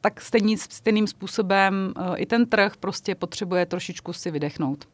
tak 0.00 0.20
stejný, 0.20 0.58
stejným 0.58 1.06
způsobem 1.06 1.94
eh, 1.96 2.16
i 2.16 2.26
ten 2.26 2.46
trh 2.46 2.76
prostě 2.76 3.14
potřebuje 3.14 3.66
trošičku 3.66 4.12
si 4.12 4.30
vydechnout. 4.30 4.84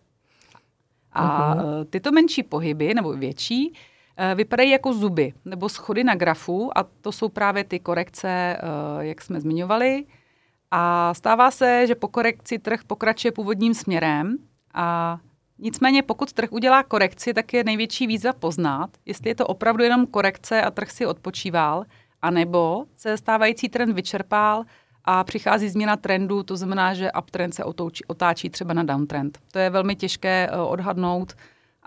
A 1.13 1.55
uh-huh. 1.55 1.85
tyto 1.91 2.13
menší 2.13 2.43
pohyby, 2.43 2.95
nebo 2.95 3.13
větší, 3.13 3.73
Eh, 4.21 4.35
vypadají 4.35 4.71
jako 4.71 4.93
zuby 4.93 5.33
nebo 5.45 5.69
schody 5.69 6.05
na 6.05 6.15
grafu 6.15 6.79
a 6.79 6.83
to 7.01 7.13
jsou 7.13 7.29
právě 7.29 7.65
ty 7.65 7.79
korekce, 7.81 8.29
eh, 8.29 8.59
jak 9.01 9.23
jsme 9.23 9.41
zmiňovali. 9.41 10.05
A 10.71 11.15
stává 11.15 11.51
se, 11.51 11.87
že 11.87 11.95
po 11.95 12.09
korekci 12.09 12.59
trh 12.59 12.81
pokračuje 12.87 13.33
původním 13.33 13.75
směrem 13.75 14.37
a 14.75 15.19
nicméně 15.59 16.03
pokud 16.03 16.33
trh 16.33 16.53
udělá 16.53 16.83
korekci, 16.83 17.35
tak 17.35 17.53
je 17.53 17.65
největší 17.65 18.07
výzva 18.07 18.33
poznat, 18.33 18.91
jestli 19.07 19.31
je 19.31 19.35
to 19.35 19.47
opravdu 19.47 19.85
jenom 19.85 20.07
korekce 20.07 20.63
a 20.63 20.71
trh 20.71 20.91
si 20.91 21.07
odpočíval, 21.07 21.85
anebo 22.23 22.85
se 22.95 23.17
stávající 23.17 23.69
trend 23.69 23.93
vyčerpal 23.93 24.65
a 25.05 25.25
přichází 25.25 25.69
změna 25.69 25.97
trendu, 25.97 26.43
to 26.43 26.57
znamená, 26.57 26.95
že 26.95 27.13
uptrend 27.19 27.55
se 27.55 27.65
otáčí 28.07 28.51
třeba 28.51 28.75
na 28.75 28.83
downtrend. 28.83 29.39
To 29.53 29.59
je 29.59 29.71
velmi 29.71 29.97
těžké 29.97 30.49
eh, 30.53 30.57
odhadnout, 30.57 31.35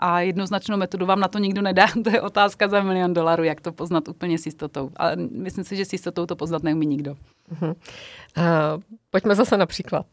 a 0.04 0.20
jednoznačnou 0.20 0.76
metodu 0.76 1.06
vám 1.06 1.20
na 1.20 1.28
to 1.28 1.38
nikdo 1.38 1.62
nedá. 1.62 1.86
To 2.04 2.10
je 2.10 2.20
otázka 2.20 2.68
za 2.68 2.82
milion 2.82 3.14
dolarů, 3.14 3.44
jak 3.44 3.60
to 3.60 3.72
poznat 3.72 4.08
úplně 4.08 4.38
s 4.38 4.46
jistotou. 4.46 4.90
Ale 4.96 5.16
myslím 5.16 5.64
si, 5.64 5.76
že 5.76 5.84
s 5.84 5.92
jistotou 5.92 6.26
to 6.26 6.36
poznat 6.36 6.62
neumí 6.62 6.86
nikdo. 6.86 7.14
Uh-huh. 7.52 7.68
Uh, 7.68 8.82
pojďme 9.10 9.34
zase 9.34 9.56
na 9.56 9.66
příklad. 9.66 10.06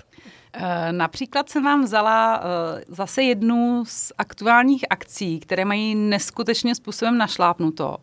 Uh, 0.55 0.91
například 0.91 1.49
jsem 1.49 1.63
vám 1.63 1.83
vzala 1.83 2.39
uh, 2.39 2.45
zase 2.87 3.23
jednu 3.23 3.83
z 3.87 4.11
aktuálních 4.17 4.85
akcí, 4.89 5.39
které 5.39 5.65
mají 5.65 5.95
neskutečně 5.95 6.75
způsobem 6.75 7.17
našlápnuto. 7.17 7.97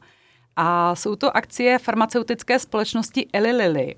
A 0.57 0.95
jsou 0.95 1.17
to 1.17 1.37
akcie 1.37 1.79
farmaceutické 1.79 2.59
společnosti 2.59 3.27
Eli 3.33 3.53
Lilly. 3.53 3.97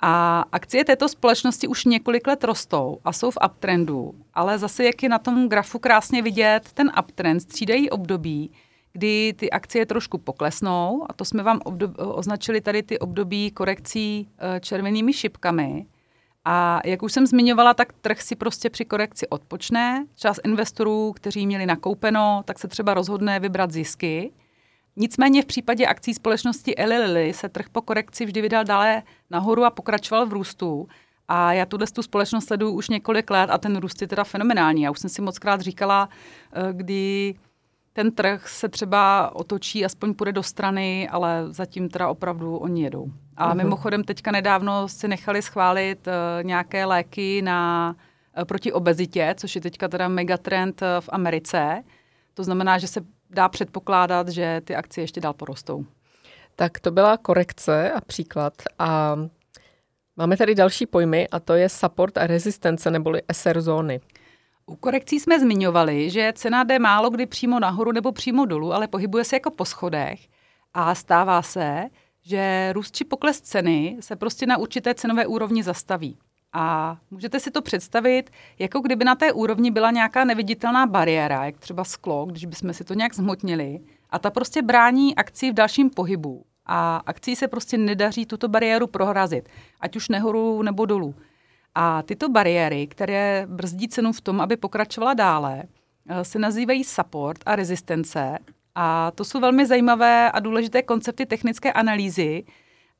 A 0.00 0.44
akcie 0.52 0.84
této 0.84 1.08
společnosti 1.08 1.68
už 1.68 1.84
několik 1.84 2.26
let 2.26 2.44
rostou 2.44 2.98
a 3.04 3.12
jsou 3.12 3.30
v 3.30 3.38
uptrendu, 3.44 4.14
ale 4.34 4.58
zase, 4.58 4.84
jak 4.84 5.02
je 5.02 5.08
na 5.08 5.18
tom 5.18 5.48
grafu 5.48 5.78
krásně 5.78 6.22
vidět, 6.22 6.72
ten 6.74 6.92
uptrend 6.98 7.42
střídají 7.42 7.90
období, 7.90 8.50
kdy 8.92 9.34
ty 9.36 9.50
akcie 9.50 9.86
trošku 9.86 10.18
poklesnou 10.18 11.06
a 11.08 11.12
to 11.12 11.24
jsme 11.24 11.42
vám 11.42 11.58
obdob- 11.58 11.94
označili 11.98 12.60
tady 12.60 12.82
ty 12.82 12.98
období 12.98 13.50
korekcí 13.50 14.28
e, 14.38 14.60
červenými 14.60 15.12
šipkami. 15.12 15.86
A 16.44 16.80
jak 16.84 17.02
už 17.02 17.12
jsem 17.12 17.26
zmiňovala, 17.26 17.74
tak 17.74 17.92
trh 17.92 18.22
si 18.22 18.36
prostě 18.36 18.70
při 18.70 18.84
korekci 18.84 19.28
odpočne. 19.28 20.06
Část 20.16 20.40
investorů, 20.44 21.12
kteří 21.12 21.46
měli 21.46 21.66
nakoupeno, 21.66 22.42
tak 22.44 22.58
se 22.58 22.68
třeba 22.68 22.94
rozhodne 22.94 23.40
vybrat 23.40 23.70
zisky 23.70 24.32
Nicméně 24.96 25.42
v 25.42 25.46
případě 25.46 25.86
akcí 25.86 26.14
společnosti 26.14 26.76
Eli 26.76 26.98
Lilly 26.98 27.32
se 27.32 27.48
trh 27.48 27.66
po 27.72 27.82
korekci 27.82 28.26
vždy 28.26 28.40
vydal 28.40 28.64
dále 28.64 29.02
nahoru 29.30 29.64
a 29.64 29.70
pokračoval 29.70 30.26
v 30.26 30.32
růstu. 30.32 30.88
A 31.28 31.52
já 31.52 31.66
tuhle 31.66 31.86
tu 31.86 32.02
společnost 32.02 32.44
sleduju 32.44 32.72
už 32.72 32.88
několik 32.88 33.30
let 33.30 33.50
a 33.50 33.58
ten 33.58 33.76
růst 33.76 34.02
je 34.02 34.08
teda 34.08 34.24
fenomenální. 34.24 34.82
Já 34.82 34.90
už 34.90 34.98
jsem 34.98 35.10
si 35.10 35.22
moc 35.22 35.38
krát 35.38 35.60
říkala, 35.60 36.08
eh, 36.52 36.72
kdy 36.72 37.34
ten 37.92 38.12
trh 38.12 38.48
se 38.48 38.68
třeba 38.68 39.34
otočí, 39.36 39.84
aspoň 39.84 40.14
půjde 40.14 40.32
do 40.32 40.42
strany, 40.42 41.08
ale 41.08 41.46
zatím 41.50 41.88
teda 41.88 42.08
opravdu 42.08 42.56
oni 42.56 42.82
jedou. 42.82 43.12
A 43.36 43.50
uh-huh. 43.50 43.56
mimochodem 43.56 44.04
teďka 44.04 44.30
nedávno 44.30 44.88
si 44.88 45.08
nechali 45.08 45.42
schválit 45.42 46.06
uh, 46.06 46.12
nějaké 46.42 46.84
léky 46.84 47.42
na, 47.42 47.94
uh, 48.38 48.44
proti 48.44 48.72
obezitě, 48.72 49.34
což 49.38 49.54
je 49.54 49.60
teďka 49.60 49.88
teda 49.88 50.08
megatrend 50.08 50.82
uh, 50.82 50.88
v 51.00 51.08
Americe. 51.12 51.82
To 52.34 52.44
znamená, 52.44 52.78
že 52.78 52.86
se 52.86 53.00
dá 53.30 53.48
předpokládat, 53.48 54.28
že 54.28 54.60
ty 54.64 54.76
akcie 54.76 55.02
ještě 55.02 55.20
dál 55.20 55.32
porostou. 55.32 55.84
Tak 56.56 56.80
to 56.80 56.90
byla 56.90 57.16
korekce 57.16 57.92
a 57.92 58.00
příklad. 58.00 58.52
A 58.78 59.16
máme 60.16 60.36
tady 60.36 60.54
další 60.54 60.86
pojmy 60.86 61.28
a 61.28 61.40
to 61.40 61.54
je 61.54 61.68
support 61.68 62.18
a 62.18 62.26
rezistence 62.26 62.90
neboli 62.90 63.22
SR 63.32 63.60
zóny. 63.60 64.00
U 64.66 64.76
korekcí 64.76 65.20
jsme 65.20 65.40
zmiňovali, 65.40 66.10
že 66.10 66.32
cena 66.36 66.64
jde 66.64 66.78
málo 66.78 67.10
kdy 67.10 67.26
přímo 67.26 67.60
nahoru 67.60 67.92
nebo 67.92 68.12
přímo 68.12 68.44
dolů, 68.44 68.72
ale 68.72 68.88
pohybuje 68.88 69.24
se 69.24 69.36
jako 69.36 69.50
po 69.50 69.64
schodech 69.64 70.20
a 70.74 70.94
stává 70.94 71.42
se, 71.42 71.84
že 72.22 72.72
růst 72.72 72.96
či 72.96 73.04
pokles 73.04 73.40
ceny 73.40 73.96
se 74.00 74.16
prostě 74.16 74.46
na 74.46 74.56
určité 74.56 74.94
cenové 74.94 75.26
úrovni 75.26 75.62
zastaví. 75.62 76.18
A 76.52 76.96
můžete 77.10 77.40
si 77.40 77.50
to 77.50 77.62
představit, 77.62 78.30
jako 78.58 78.80
kdyby 78.80 79.04
na 79.04 79.14
té 79.14 79.32
úrovni 79.32 79.70
byla 79.70 79.90
nějaká 79.90 80.24
neviditelná 80.24 80.86
bariéra, 80.86 81.44
jak 81.44 81.58
třeba 81.58 81.84
sklo, 81.84 82.26
když 82.26 82.44
bychom 82.44 82.72
si 82.72 82.84
to 82.84 82.94
nějak 82.94 83.14
zhmotnili, 83.14 83.80
a 84.10 84.18
ta 84.18 84.30
prostě 84.30 84.62
brání 84.62 85.14
akci 85.14 85.50
v 85.50 85.54
dalším 85.54 85.90
pohybu. 85.90 86.44
A 86.66 86.96
akcí 87.06 87.36
se 87.36 87.48
prostě 87.48 87.78
nedaří 87.78 88.26
tuto 88.26 88.48
bariéru 88.48 88.86
prohrazit, 88.86 89.48
ať 89.80 89.96
už 89.96 90.08
nehoru 90.08 90.62
nebo 90.62 90.86
dolů. 90.86 91.14
A 91.74 92.02
tyto 92.02 92.28
bariéry, 92.28 92.86
které 92.86 93.46
brzdí 93.48 93.88
cenu 93.88 94.12
v 94.12 94.20
tom, 94.20 94.40
aby 94.40 94.56
pokračovala 94.56 95.14
dále, 95.14 95.62
eh, 96.08 96.24
se 96.24 96.38
nazývají 96.38 96.84
support 96.84 97.38
a 97.46 97.56
rezistence. 97.56 98.38
A 98.74 99.10
to 99.10 99.24
jsou 99.24 99.40
velmi 99.40 99.66
zajímavé 99.66 100.30
a 100.30 100.40
důležité 100.40 100.82
koncepty 100.82 101.26
technické 101.26 101.72
analýzy, 101.72 102.44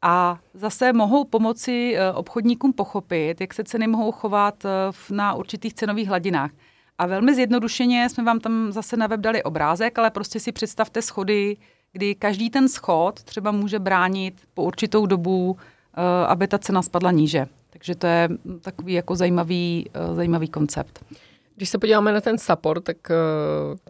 a 0.03 0.39
zase 0.55 0.93
mohou 0.93 1.25
pomoci 1.25 1.95
eh, 1.97 2.13
obchodníkům 2.13 2.73
pochopit, 2.73 3.41
jak 3.41 3.55
se 3.55 3.65
ceny 3.65 3.87
mohou 3.87 4.13
chovat 4.13 4.65
eh, 4.65 5.15
na 5.15 5.35
určitých 5.35 5.75
cenových 5.75 6.09
hladinách. 6.09 6.51
A 6.99 7.07
velmi 7.07 7.35
zjednodušeně 7.35 8.09
jsme 8.09 8.25
vám 8.25 8.41
tam 8.41 8.73
zase 8.73 8.97
na 8.97 9.07
web 9.07 9.21
dali 9.21 9.43
obrázek, 9.43 9.99
ale 9.99 10.11
prostě 10.11 10.41
si 10.41 10.53
představte 10.53 11.03
schody, 11.03 11.57
kdy 11.93 12.15
každý 12.15 12.51
ten 12.51 12.69
schod 12.69 13.23
třeba 13.23 13.51
může 13.51 13.79
bránit 13.79 14.35
po 14.55 14.63
určitou 14.63 15.07
dobu, 15.07 15.57
eh, 15.57 16.27
aby 16.27 16.49
ta 16.49 16.59
cena 16.59 16.83
spadla 16.83 17.11
níže. 17.11 17.47
Takže 17.71 17.95
to 17.95 18.07
je 18.07 18.29
takový 18.61 18.93
jako 18.93 19.17
zajímavý, 19.17 19.91
zajímavý 20.15 20.49
koncept. 20.49 21.05
Když 21.57 21.69
se 21.69 21.79
podíváme 21.79 22.13
na 22.13 22.21
ten 22.21 22.39
support, 22.39 22.85
tak 22.85 22.97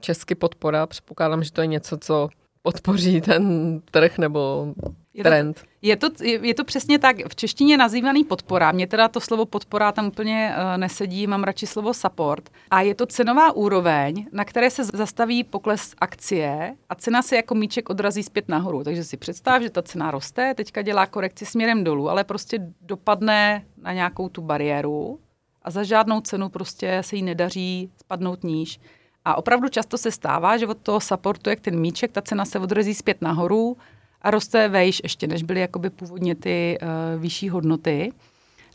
český 0.00 0.34
podpora, 0.34 0.86
předpokládám, 0.86 1.44
že 1.44 1.52
to 1.52 1.60
je 1.60 1.66
něco, 1.66 1.98
co 1.98 2.28
podpoří 2.62 3.20
ten 3.20 3.80
trh 3.90 4.18
nebo 4.18 4.66
je 5.14 5.24
trend. 5.24 5.60
To, 5.60 5.66
je, 5.82 5.96
to, 5.96 6.08
je, 6.22 6.46
je 6.46 6.54
to 6.54 6.64
přesně 6.64 6.98
tak. 6.98 7.16
V 7.28 7.36
češtině 7.36 7.76
nazývaný 7.76 8.24
podpora. 8.24 8.72
Mně 8.72 8.86
teda 8.86 9.08
to 9.08 9.20
slovo 9.20 9.46
podpora 9.46 9.92
tam 9.92 10.06
úplně 10.06 10.54
uh, 10.56 10.78
nesedí, 10.78 11.26
mám 11.26 11.44
radši 11.44 11.66
slovo 11.66 11.94
support. 11.94 12.50
A 12.70 12.80
je 12.80 12.94
to 12.94 13.06
cenová 13.06 13.52
úroveň, 13.52 14.26
na 14.32 14.44
které 14.44 14.70
se 14.70 14.84
zastaví 14.84 15.44
pokles 15.44 15.94
akcie 15.98 16.76
a 16.88 16.94
cena 16.94 17.22
se 17.22 17.36
jako 17.36 17.54
míček 17.54 17.90
odrazí 17.90 18.22
zpět 18.22 18.48
nahoru. 18.48 18.84
Takže 18.84 19.04
si 19.04 19.16
představ, 19.16 19.62
že 19.62 19.70
ta 19.70 19.82
cena 19.82 20.10
roste, 20.10 20.54
teďka 20.54 20.82
dělá 20.82 21.06
korekci 21.06 21.46
směrem 21.46 21.84
dolů, 21.84 22.10
ale 22.10 22.24
prostě 22.24 22.58
dopadne 22.80 23.64
na 23.82 23.92
nějakou 23.92 24.28
tu 24.28 24.42
bariéru 24.42 25.18
a 25.64 25.70
za 25.70 25.82
žádnou 25.82 26.20
cenu 26.20 26.48
prostě 26.48 26.98
se 27.00 27.16
jí 27.16 27.22
nedaří 27.22 27.90
spadnout 28.00 28.44
níž. 28.44 28.80
A 29.24 29.34
opravdu 29.34 29.68
často 29.68 29.98
se 29.98 30.10
stává, 30.10 30.56
že 30.56 30.66
od 30.66 30.78
toho 30.78 31.00
supportu, 31.00 31.50
jak 31.50 31.60
ten 31.60 31.80
míček, 31.80 32.12
ta 32.12 32.22
cena 32.22 32.44
se 32.44 32.58
odrazí 32.58 32.94
zpět 32.94 33.22
nahoru 33.22 33.76
a 34.22 34.30
roste 34.30 34.68
vejš 34.68 35.00
ještě, 35.02 35.26
než 35.26 35.42
byly 35.42 35.60
jakoby 35.60 35.90
původně 35.90 36.34
ty 36.34 36.78
uh, 36.82 37.22
vyšší 37.22 37.48
hodnoty. 37.48 38.12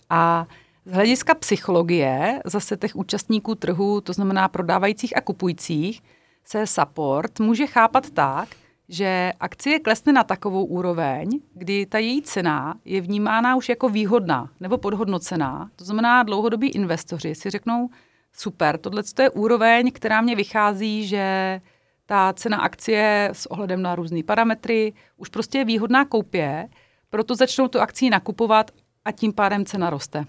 A 0.10 0.48
z 0.86 0.92
hlediska 0.92 1.36
psychologie 1.36 2.42
zase 2.46 2.78
těch 2.78 2.96
účastníků 2.96 3.56
trhu, 3.56 4.02
to 4.02 4.14
znamená 4.14 4.48
prodávajících 4.48 5.18
a 5.18 5.22
kupujících, 5.22 6.04
se 6.46 6.68
support 6.68 7.40
může 7.40 7.68
chápat 7.68 8.10
tak, 8.10 8.50
že 8.90 9.34
akcie 9.40 9.80
klesne 9.80 10.14
na 10.14 10.24
takovou 10.24 10.66
úroveň, 10.66 11.30
kdy 11.54 11.86
ta 11.86 11.98
její 11.98 12.22
cena 12.22 12.76
je 12.86 13.02
vnímána 13.02 13.56
už 13.56 13.70
jako 13.70 13.90
výhodná 13.90 14.50
nebo 14.60 14.78
podhodnocená. 14.78 15.70
To 15.76 15.86
znamená, 15.86 16.24
dlouhodobí 16.24 16.70
investoři 16.70 17.36
si 17.36 17.50
řeknou, 17.50 17.90
super, 18.34 18.78
tohle 18.78 19.04
je 19.20 19.30
úroveň, 19.30 19.92
která 19.92 20.22
mě 20.22 20.36
vychází, 20.36 21.08
že 21.08 21.62
ta 22.06 22.34
cena 22.34 22.58
akcie 22.58 23.30
s 23.34 23.46
ohledem 23.52 23.82
na 23.82 23.96
různé 23.96 24.24
parametry 24.24 24.94
už 25.18 25.30
prostě 25.30 25.58
je 25.58 25.66
výhodná 25.66 26.06
koupě, 26.06 26.70
proto 27.10 27.36
začnou 27.36 27.68
tu 27.68 27.80
akci 27.80 28.10
nakupovat 28.10 28.72
a 29.06 29.12
tím 29.12 29.34
pádem 29.34 29.66
cena 29.66 29.90
roste. 29.90 30.26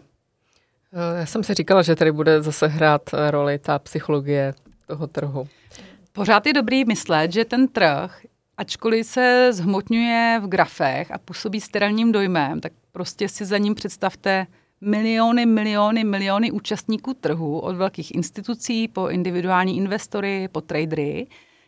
Já 1.19 1.27
jsem 1.27 1.45
si 1.45 1.55
říkala, 1.55 1.83
že 1.83 1.97
tady 1.97 2.13
bude 2.13 2.43
zase 2.43 2.67
hrát 2.67 3.03
roli 3.31 3.59
ta 3.59 3.79
psychologie 3.79 4.55
toho 4.87 5.07
trhu. 5.07 5.49
Pořád 6.13 6.47
je 6.47 6.53
dobrý 6.53 6.85
myslet, 6.85 7.33
že 7.33 7.45
ten 7.45 7.69
trh, 7.69 8.21
ačkoliv 8.59 9.07
se 9.07 9.49
zhmotňuje 9.53 10.41
v 10.43 10.49
grafech 10.49 11.11
a 11.11 11.19
působí 11.19 11.61
sterilním 11.61 12.13
dojmem, 12.13 12.61
tak 12.61 12.73
prostě 12.93 13.29
si 13.29 13.45
za 13.45 13.59
ním 13.59 13.75
představte 13.75 14.47
miliony, 14.81 15.47
miliony, 15.47 16.05
miliony 16.05 16.51
účastníků 16.51 17.15
trhu, 17.15 17.59
od 17.59 17.77
velkých 17.77 18.15
institucí 18.15 18.89
po 18.89 19.09
individuální 19.09 19.77
investory, 19.77 20.49
po 20.53 20.61
tradery, 20.61 21.27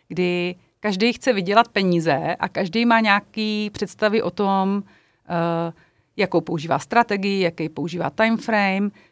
kdy 0.08 0.54
každý 0.80 1.12
chce 1.12 1.32
vydělat 1.32 1.68
peníze 1.68 2.36
a 2.40 2.48
každý 2.48 2.86
má 2.86 3.00
nějaký 3.00 3.70
představy 3.70 4.22
o 4.22 4.30
tom, 4.30 4.76
uh, 4.76 4.82
jakou 6.16 6.40
používá 6.40 6.78
strategii, 6.78 7.40
jaký 7.40 7.68
používá 7.68 8.10
time 8.10 8.36
frame, 8.36 8.90
Eh, 8.90 9.09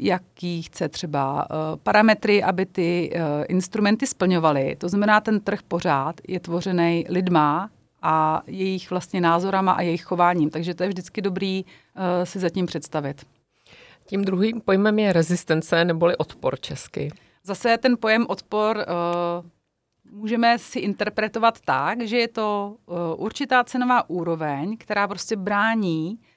jaký 0.00 0.62
chce 0.62 0.88
třeba 0.88 1.46
eh, 1.50 1.54
parametry, 1.82 2.42
aby 2.42 2.66
ty 2.66 3.10
eh, 3.14 3.44
instrumenty 3.44 4.06
splňovaly. 4.06 4.76
To 4.76 4.88
znamená, 4.88 5.20
ten 5.20 5.40
trh 5.40 5.62
pořád 5.68 6.20
je 6.28 6.40
tvořený 6.40 7.04
lidma 7.08 7.70
a 8.02 8.42
jejich 8.46 8.90
vlastně 8.90 9.20
názorama 9.20 9.72
a 9.72 9.82
jejich 9.82 10.04
chováním. 10.04 10.50
Takže 10.50 10.74
to 10.74 10.82
je 10.82 10.88
vždycky 10.88 11.22
dobrý 11.22 11.64
si 12.24 12.38
zatím 12.38 12.66
představit. 12.66 13.26
Tím 14.06 14.24
druhým 14.24 14.60
pojmem 14.60 14.98
je 14.98 15.12
rezistence 15.12 15.84
neboli 15.84 16.16
odpor 16.16 16.60
česky. 16.60 17.10
Zase 17.44 17.78
ten 17.78 17.96
pojem 18.00 18.26
odpor 18.28 18.86
můžeme 20.10 20.58
si 20.58 20.78
interpretovat 20.78 21.60
tak, 21.60 22.02
že 22.02 22.18
je 22.18 22.28
to 22.28 22.76
určitá 23.16 23.64
cenová 23.64 24.10
úroveň, 24.10 24.76
která 24.76 25.08
prostě 25.08 25.36
brání 25.36 26.18
Eh, 26.18 26.31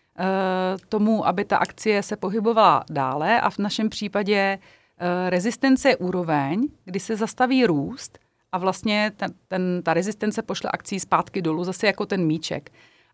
tomu, 0.90 1.28
aby 1.28 1.46
ta 1.46 1.58
akcie 1.58 2.04
se 2.04 2.16
pohybovala 2.16 2.84
dále 2.90 3.42
a 3.42 3.50
v 3.50 3.58
našem 3.58 3.90
případě 3.90 4.60
eh, 4.98 5.30
rezistence 5.30 5.90
je 5.90 5.98
úroveň, 5.98 6.68
kdy 6.86 7.00
se 7.00 7.16
zastaví 7.16 7.66
růst 7.66 8.20
a 8.52 8.58
vlastně 8.58 9.12
ten, 9.18 9.34
ten, 9.48 9.82
ta 9.84 9.94
rezistence 9.94 10.42
pošle 10.42 10.70
akcí 10.74 11.00
zpátky 11.00 11.42
dolů, 11.42 11.64
zase 11.64 11.88
jako 11.88 12.06
ten 12.06 12.26
míček. 12.26 12.70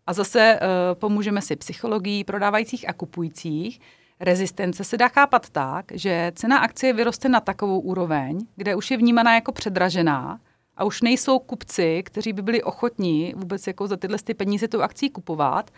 A 0.06 0.12
zase 0.12 0.60
uh, 0.60 0.68
pomůžeme 0.98 1.42
si 1.42 1.56
psychologií 1.56 2.24
prodávajících 2.24 2.88
a 2.88 2.92
kupujících. 2.92 3.80
Rezistence 4.20 4.84
se 4.84 4.96
dá 4.96 5.08
chápat 5.08 5.50
tak, 5.50 5.84
že 5.94 6.32
cena 6.34 6.58
akcie 6.58 6.92
vyroste 6.92 7.28
na 7.28 7.40
takovou 7.40 7.80
úroveň, 7.80 8.38
kde 8.56 8.74
už 8.74 8.90
je 8.90 8.96
vnímaná 8.96 9.34
jako 9.34 9.52
předražená 9.52 10.40
a 10.76 10.84
už 10.84 11.02
nejsou 11.02 11.38
kupci, 11.38 12.02
kteří 12.02 12.32
by 12.32 12.42
byli 12.42 12.62
ochotní 12.62 13.34
vůbec 13.36 13.66
jako 13.66 13.86
za 13.86 13.96
tyhle 13.96 14.18
ty 14.24 14.34
peníze 14.34 14.68
tu 14.68 14.82
akcí 14.82 15.10
kupovat 15.10 15.70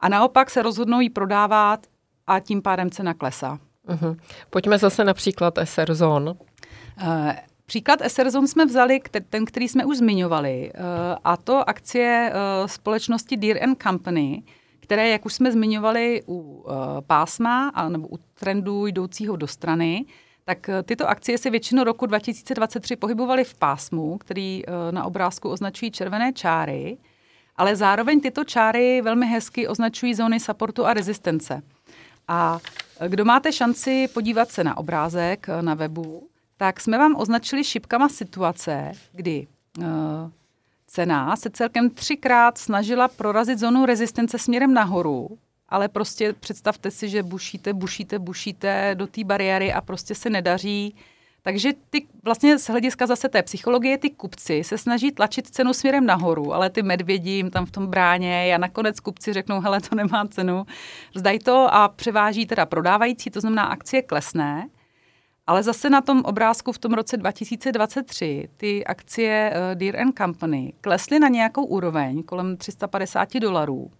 a 0.00 0.08
naopak 0.08 0.50
se 0.50 0.62
rozhodnou 0.62 1.00
ji 1.00 1.10
prodávat 1.10 1.86
a 2.26 2.40
tím 2.40 2.62
pádem 2.62 2.90
cena 2.90 3.14
klesá. 3.14 3.58
Uh-huh. 3.88 4.16
Pojďme 4.50 4.78
zase 4.78 5.04
například 5.04 5.54
SR 5.64 5.94
Zone. 5.94 6.30
Uh, 6.30 7.32
Příklad 7.66 8.00
Eserzon 8.00 8.46
jsme 8.46 8.66
vzali, 8.66 9.00
ten, 9.30 9.44
který 9.44 9.68
jsme 9.68 9.84
už 9.84 9.96
zmiňovali, 9.96 10.72
uh, 10.74 10.82
a 11.24 11.36
to 11.36 11.68
akcie 11.68 12.32
uh, 12.32 12.66
společnosti 12.66 13.36
Deer 13.36 13.62
and 13.62 13.82
Company, 13.82 14.42
které, 14.80 15.08
jak 15.08 15.26
už 15.26 15.34
jsme 15.34 15.52
zmiňovali 15.52 16.22
u 16.28 16.66
pásma 17.06 17.68
a, 17.68 17.88
nebo 17.88 18.08
u 18.08 18.18
trendu 18.34 18.86
jdoucího 18.86 19.36
do 19.36 19.46
strany, 19.46 20.04
tak 20.44 20.70
tyto 20.84 21.08
akcie 21.08 21.38
se 21.38 21.50
většinu 21.50 21.84
roku 21.84 22.06
2023 22.06 22.96
pohybovaly 22.96 23.44
v 23.44 23.54
pásmu, 23.54 24.18
který 24.18 24.62
na 24.90 25.04
obrázku 25.04 25.48
označují 25.48 25.90
červené 25.90 26.32
čáry 26.32 26.98
ale 27.56 27.76
zároveň 27.76 28.20
tyto 28.20 28.44
čáry 28.44 29.02
velmi 29.02 29.26
hezky 29.26 29.68
označují 29.68 30.14
zóny 30.14 30.40
supportu 30.40 30.86
a 30.86 30.94
rezistence. 30.94 31.62
A 32.28 32.58
kdo 33.08 33.24
máte 33.24 33.52
šanci 33.52 34.08
podívat 34.08 34.50
se 34.50 34.64
na 34.64 34.76
obrázek 34.76 35.46
na 35.60 35.74
webu, 35.74 36.28
tak 36.56 36.80
jsme 36.80 36.98
vám 36.98 37.16
označili 37.16 37.64
šipkama 37.64 38.08
situace, 38.08 38.92
kdy 39.12 39.46
uh, 39.78 39.84
cena 40.86 41.36
se 41.36 41.50
celkem 41.50 41.90
třikrát 41.90 42.58
snažila 42.58 43.08
prorazit 43.08 43.58
zónu 43.58 43.86
rezistence 43.86 44.38
směrem 44.38 44.74
nahoru, 44.74 45.38
ale 45.68 45.88
prostě 45.88 46.32
představte 46.32 46.90
si, 46.90 47.08
že 47.08 47.22
bušíte, 47.22 47.72
bušíte, 47.72 48.18
bušíte 48.18 48.90
do 48.94 49.06
té 49.06 49.24
bariéry 49.24 49.72
a 49.72 49.80
prostě 49.80 50.14
se 50.14 50.30
nedaří 50.30 50.94
takže 51.46 51.72
ty 51.90 52.06
vlastně 52.22 52.58
z 52.58 52.68
hlediska 52.68 53.06
zase 53.06 53.28
té 53.28 53.42
psychologie, 53.42 53.98
ty 53.98 54.10
kupci 54.10 54.64
se 54.64 54.78
snaží 54.78 55.12
tlačit 55.12 55.48
cenu 55.48 55.74
směrem 55.74 56.06
nahoru, 56.06 56.54
ale 56.54 56.70
ty 56.70 56.82
medvědi 56.82 57.30
jim 57.30 57.50
tam 57.50 57.66
v 57.66 57.70
tom 57.70 57.86
bráně 57.86 58.54
a 58.54 58.58
nakonec 58.58 59.00
kupci 59.00 59.32
řeknou, 59.32 59.60
hele, 59.60 59.80
to 59.80 59.94
nemá 59.94 60.26
cenu, 60.28 60.66
vzdají 61.14 61.38
to 61.38 61.74
a 61.74 61.88
převáží 61.88 62.46
teda 62.46 62.66
prodávající, 62.66 63.30
to 63.30 63.40
znamená 63.40 63.64
akcie 63.64 64.02
klesne, 64.02 64.68
ale 65.46 65.62
zase 65.62 65.90
na 65.90 66.00
tom 66.00 66.22
obrázku 66.24 66.72
v 66.72 66.78
tom 66.78 66.92
roce 66.92 67.16
2023 67.16 68.48
ty 68.56 68.84
akcie 68.84 69.52
uh, 69.52 69.78
Deer 69.78 70.00
and 70.00 70.18
Company 70.18 70.72
klesly 70.80 71.18
na 71.18 71.28
nějakou 71.28 71.64
úroveň 71.64 72.22
kolem 72.22 72.56
350 72.56 73.34
dolarů. 73.34 73.90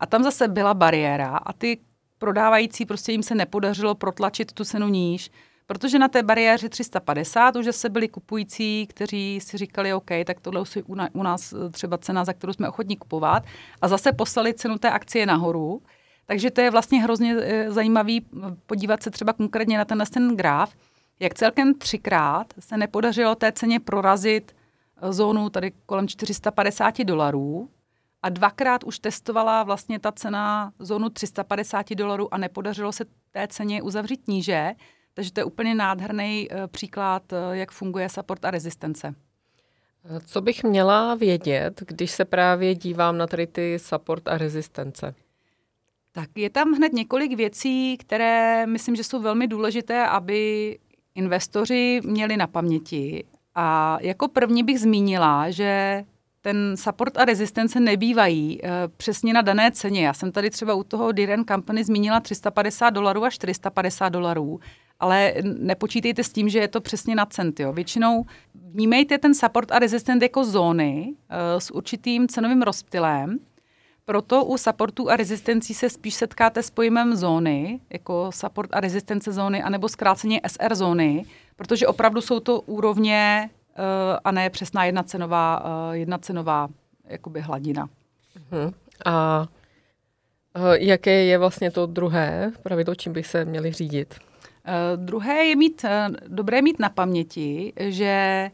A 0.00 0.06
tam 0.06 0.22
zase 0.22 0.48
byla 0.48 0.74
bariéra 0.74 1.36
a 1.36 1.52
ty 1.52 1.78
prodávající 2.18 2.86
prostě 2.86 3.12
jim 3.12 3.22
se 3.22 3.34
nepodařilo 3.34 3.94
protlačit 3.94 4.52
tu 4.52 4.64
cenu 4.64 4.88
níž, 4.88 5.30
Protože 5.72 5.98
na 5.98 6.08
té 6.08 6.22
bariéře 6.22 6.68
350 6.68 7.56
už 7.56 7.66
se 7.70 7.88
byli 7.88 8.08
kupující, 8.08 8.86
kteří 8.86 9.40
si 9.42 9.56
říkali, 9.56 9.94
OK, 9.94 10.10
tak 10.24 10.40
tohle 10.40 10.64
je 10.76 10.82
u 11.12 11.22
nás 11.22 11.52
eh, 11.52 11.70
třeba 11.70 11.98
cena, 11.98 12.24
za 12.24 12.32
kterou 12.32 12.52
jsme 12.52 12.68
ochotní 12.68 12.96
kupovat. 12.96 13.44
A 13.82 13.88
zase 13.88 14.12
poslali 14.12 14.54
cenu 14.54 14.78
té 14.78 14.90
akcie 14.90 15.26
nahoru. 15.26 15.82
Takže 16.26 16.50
to 16.50 16.60
je 16.60 16.70
vlastně 16.70 17.02
hrozně 17.02 17.36
eh, 17.40 17.70
zajímavý 17.70 18.26
podívat 18.66 19.02
se 19.02 19.10
třeba 19.10 19.32
konkrétně 19.32 19.78
na 19.78 19.84
tenhle 19.84 20.06
ten 20.06 20.36
graf, 20.36 20.74
jak 21.20 21.34
celkem 21.34 21.74
třikrát 21.74 22.46
se 22.58 22.76
nepodařilo 22.76 23.34
té 23.34 23.52
ceně 23.52 23.80
prorazit 23.80 24.56
eh, 25.02 25.12
zónu 25.12 25.50
tady 25.50 25.72
kolem 25.86 26.08
450 26.08 26.98
dolarů 27.04 27.68
a 28.22 28.28
dvakrát 28.28 28.84
už 28.84 28.98
testovala 28.98 29.62
vlastně 29.62 29.98
ta 29.98 30.12
cena 30.12 30.72
zónu 30.78 31.08
350 31.08 31.94
dolarů 31.94 32.34
a 32.34 32.38
nepodařilo 32.38 32.92
se 32.92 33.04
té 33.30 33.48
ceně 33.48 33.82
uzavřít 33.82 34.28
níže. 34.28 34.74
Takže 35.14 35.32
to 35.32 35.40
je 35.40 35.44
úplně 35.44 35.74
nádherný 35.74 36.48
uh, 36.50 36.66
příklad, 36.66 37.32
uh, 37.32 37.38
jak 37.52 37.70
funguje 37.70 38.08
support 38.08 38.44
a 38.44 38.50
rezistence. 38.50 39.14
Co 40.26 40.40
bych 40.40 40.64
měla 40.64 41.14
vědět, 41.14 41.82
když 41.86 42.10
se 42.10 42.24
právě 42.24 42.74
dívám 42.74 43.18
na 43.18 43.26
tady 43.26 43.46
ty 43.46 43.78
support 43.78 44.28
a 44.28 44.38
rezistence? 44.38 45.14
Tak 46.12 46.28
je 46.36 46.50
tam 46.50 46.72
hned 46.72 46.92
několik 46.92 47.36
věcí, 47.36 47.96
které 47.96 48.66
myslím, 48.66 48.96
že 48.96 49.04
jsou 49.04 49.22
velmi 49.22 49.46
důležité, 49.46 50.06
aby 50.06 50.78
investoři 51.14 52.00
měli 52.04 52.36
na 52.36 52.46
paměti. 52.46 53.24
A 53.54 53.98
jako 54.00 54.28
první 54.28 54.62
bych 54.62 54.80
zmínila, 54.80 55.50
že 55.50 56.04
ten 56.40 56.76
support 56.76 57.16
a 57.18 57.24
rezistence 57.24 57.80
nebývají 57.80 58.60
uh, 58.62 58.68
přesně 58.96 59.32
na 59.32 59.42
dané 59.42 59.72
ceně. 59.72 60.06
Já 60.06 60.12
jsem 60.12 60.32
tady 60.32 60.50
třeba 60.50 60.74
u 60.74 60.82
toho 60.82 61.12
Diren 61.12 61.44
Company 61.44 61.84
zmínila 61.84 62.20
350 62.20 62.90
dolarů 62.90 63.24
až 63.24 63.34
450 63.34 64.08
dolarů 64.08 64.60
ale 65.02 65.34
nepočítejte 65.42 66.24
s 66.24 66.32
tím, 66.32 66.48
že 66.48 66.58
je 66.58 66.68
to 66.68 66.80
přesně 66.80 67.14
na 67.14 67.26
cent. 67.26 67.60
Jo. 67.60 67.72
Většinou 67.72 68.24
vnímejte 68.54 69.18
ten 69.18 69.34
support 69.34 69.72
a 69.72 69.78
resistent 69.78 70.22
jako 70.22 70.44
zóny 70.44 71.14
uh, 71.14 71.58
s 71.58 71.70
určitým 71.70 72.28
cenovým 72.28 72.62
rozptylem, 72.62 73.38
proto 74.04 74.44
u 74.44 74.58
supportu 74.58 75.10
a 75.10 75.16
rezistencí 75.16 75.74
se 75.74 75.90
spíš 75.90 76.14
setkáte 76.14 76.62
s 76.62 76.70
pojmem 76.70 77.16
zóny, 77.16 77.80
jako 77.90 78.30
support 78.34 78.70
a 78.72 78.80
rezistence 78.80 79.32
zóny, 79.32 79.62
anebo 79.62 79.88
zkráceně 79.88 80.40
SR 80.46 80.74
zóny, 80.74 81.24
protože 81.56 81.86
opravdu 81.86 82.20
jsou 82.20 82.40
to 82.40 82.60
úrovně 82.60 83.50
uh, 83.78 83.84
a 84.24 84.32
ne 84.32 84.50
přesná 84.50 84.84
jedna 84.84 85.02
cenová, 85.02 85.64
uh, 85.64 85.92
jedna 85.92 86.18
cenová 86.18 86.68
jakoby 87.04 87.40
hladina. 87.40 87.88
Uh-huh. 88.50 88.72
A 89.04 89.46
uh, 90.56 90.72
jaké 90.72 91.24
je 91.24 91.38
vlastně 91.38 91.70
to 91.70 91.86
druhé 91.86 92.52
pravidlo, 92.62 92.94
čím 92.94 93.12
bych 93.12 93.26
se 93.26 93.44
měli 93.44 93.72
řídit? 93.72 94.14
Uh, 94.68 95.04
druhé 95.04 95.44
je 95.44 95.56
mít, 95.56 95.84
uh, 95.84 96.16
dobré 96.28 96.62
mít 96.62 96.78
na 96.78 96.88
paměti, 96.88 97.72
že 97.76 98.50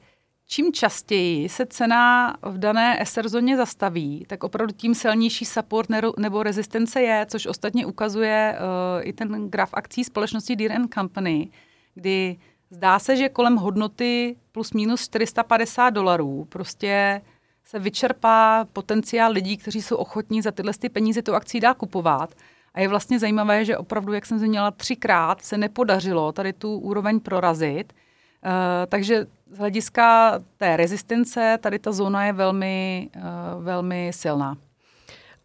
čím 0.46 0.72
častěji 0.72 1.48
se 1.48 1.66
cena 1.66 2.36
v 2.42 2.58
dané 2.58 3.00
SR 3.04 3.28
zóně 3.28 3.56
zastaví, 3.56 4.24
tak 4.28 4.44
opravdu 4.44 4.74
tím 4.74 4.94
silnější 4.94 5.44
support 5.44 5.88
nebo 6.18 6.42
rezistence 6.42 7.02
je, 7.02 7.26
což 7.28 7.46
ostatně 7.46 7.86
ukazuje 7.86 8.58
uh, 8.58 9.08
i 9.08 9.12
ten 9.12 9.50
graf 9.50 9.70
akcí 9.72 10.04
společnosti 10.04 10.56
Deer 10.56 10.80
Company, 10.94 11.50
kdy 11.94 12.36
zdá 12.70 12.98
se, 12.98 13.16
že 13.16 13.28
kolem 13.28 13.56
hodnoty 13.56 14.36
plus 14.52 14.72
minus 14.72 15.04
450 15.04 15.90
dolarů 15.90 16.44
prostě 16.48 17.22
se 17.64 17.78
vyčerpá 17.78 18.64
potenciál 18.72 19.32
lidí, 19.32 19.56
kteří 19.56 19.82
jsou 19.82 19.96
ochotní 19.96 20.42
za 20.42 20.50
tyhle 20.50 20.72
ty 20.78 20.88
peníze 20.88 21.22
tu 21.22 21.34
akcí 21.34 21.60
dál 21.60 21.74
kupovat. 21.74 22.34
A 22.74 22.80
je 22.80 22.88
vlastně 22.88 23.18
zajímavé, 23.18 23.64
že 23.64 23.76
opravdu, 23.76 24.12
jak 24.12 24.26
jsem 24.26 24.38
zmínila, 24.38 24.70
třikrát 24.70 25.42
se 25.42 25.58
nepodařilo 25.58 26.32
tady 26.32 26.52
tu 26.52 26.78
úroveň 26.78 27.20
prorazit. 27.20 27.92
Uh, 27.92 28.50
takže 28.88 29.26
z 29.50 29.58
hlediska 29.58 30.32
té 30.56 30.76
rezistence 30.76 31.58
tady 31.60 31.78
ta 31.78 31.92
zóna 31.92 32.24
je 32.24 32.32
velmi, 32.32 33.08
uh, 33.16 33.64
velmi 33.64 34.10
silná. 34.14 34.56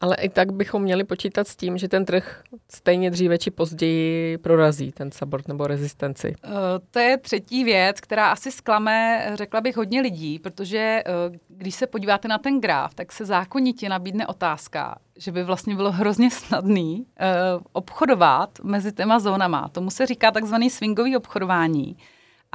Ale 0.04 0.16
i 0.16 0.30
tak 0.30 0.52
bychom 0.52 0.82
měli 0.82 1.04
počítat 1.04 1.48
s 1.48 1.56
tím, 1.56 1.78
že 1.78 1.88
ten 1.88 2.06
trh 2.06 2.44
stejně 2.72 3.12
dříve 3.12 3.38
či 3.38 3.52
později 3.52 4.38
prorazí 4.38 4.92
ten 4.92 5.12
support 5.12 5.48
nebo 5.48 5.68
rezistenci. 5.68 6.36
Uh, 6.46 6.52
to 6.92 7.00
je 7.00 7.18
třetí 7.18 7.64
věc, 7.64 8.02
která 8.02 8.32
asi 8.32 8.52
zklame, 8.52 9.26
řekla 9.34 9.62
bych, 9.62 9.78
hodně 9.78 10.02
lidí, 10.02 10.40
protože 10.40 11.04
uh, 11.30 11.36
když 11.48 11.76
se 11.76 11.88
podíváte 11.88 12.28
na 12.28 12.38
ten 12.38 12.62
graf, 12.62 12.94
tak 12.94 13.12
se 13.12 13.26
zákonitě 13.26 13.90
nabídne 13.90 14.28
otázka, 14.28 14.96
že 15.18 15.32
by 15.32 15.44
vlastně 15.44 15.76
bylo 15.76 15.92
hrozně 15.92 16.32
snadný 16.32 16.96
uh, 16.98 17.62
obchodovat 17.74 18.50
mezi 18.64 18.92
těma 18.92 19.20
zónama. 19.20 19.68
Tomu 19.68 19.90
se 19.90 20.06
říká 20.06 20.32
takzvaný 20.32 20.70
swingový 20.70 21.18
obchodování. 21.18 21.98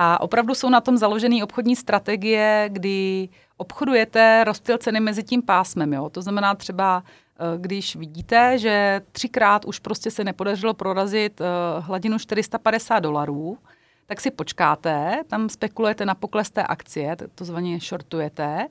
A 0.00 0.20
opravdu 0.20 0.54
jsou 0.54 0.70
na 0.70 0.80
tom 0.80 0.96
založené 0.96 1.44
obchodní 1.44 1.76
strategie, 1.76 2.68
kdy 2.72 3.28
obchodujete 3.56 4.44
rozptyl 4.44 4.78
ceny 4.78 5.00
mezi 5.00 5.22
tím 5.22 5.42
pásmem. 5.42 5.92
Jo? 5.92 6.08
To 6.10 6.22
znamená 6.22 6.54
třeba, 6.54 7.02
eh, 7.06 7.27
když 7.56 7.96
vidíte, 7.96 8.58
že 8.58 9.00
třikrát 9.12 9.64
už 9.64 9.78
prostě 9.78 10.10
se 10.10 10.24
nepodařilo 10.24 10.74
prorazit 10.74 11.40
eh, 11.40 11.44
hladinu 11.80 12.18
450 12.18 12.98
dolarů, 12.98 13.58
tak 14.06 14.20
si 14.20 14.30
počkáte, 14.30 15.22
tam 15.26 15.48
spekulujete 15.48 16.06
na 16.06 16.14
pokles 16.14 16.50
té 16.50 16.62
akcie, 16.62 17.16
to 17.34 17.44
zvaně 17.44 17.78
shortujete, 17.80 18.66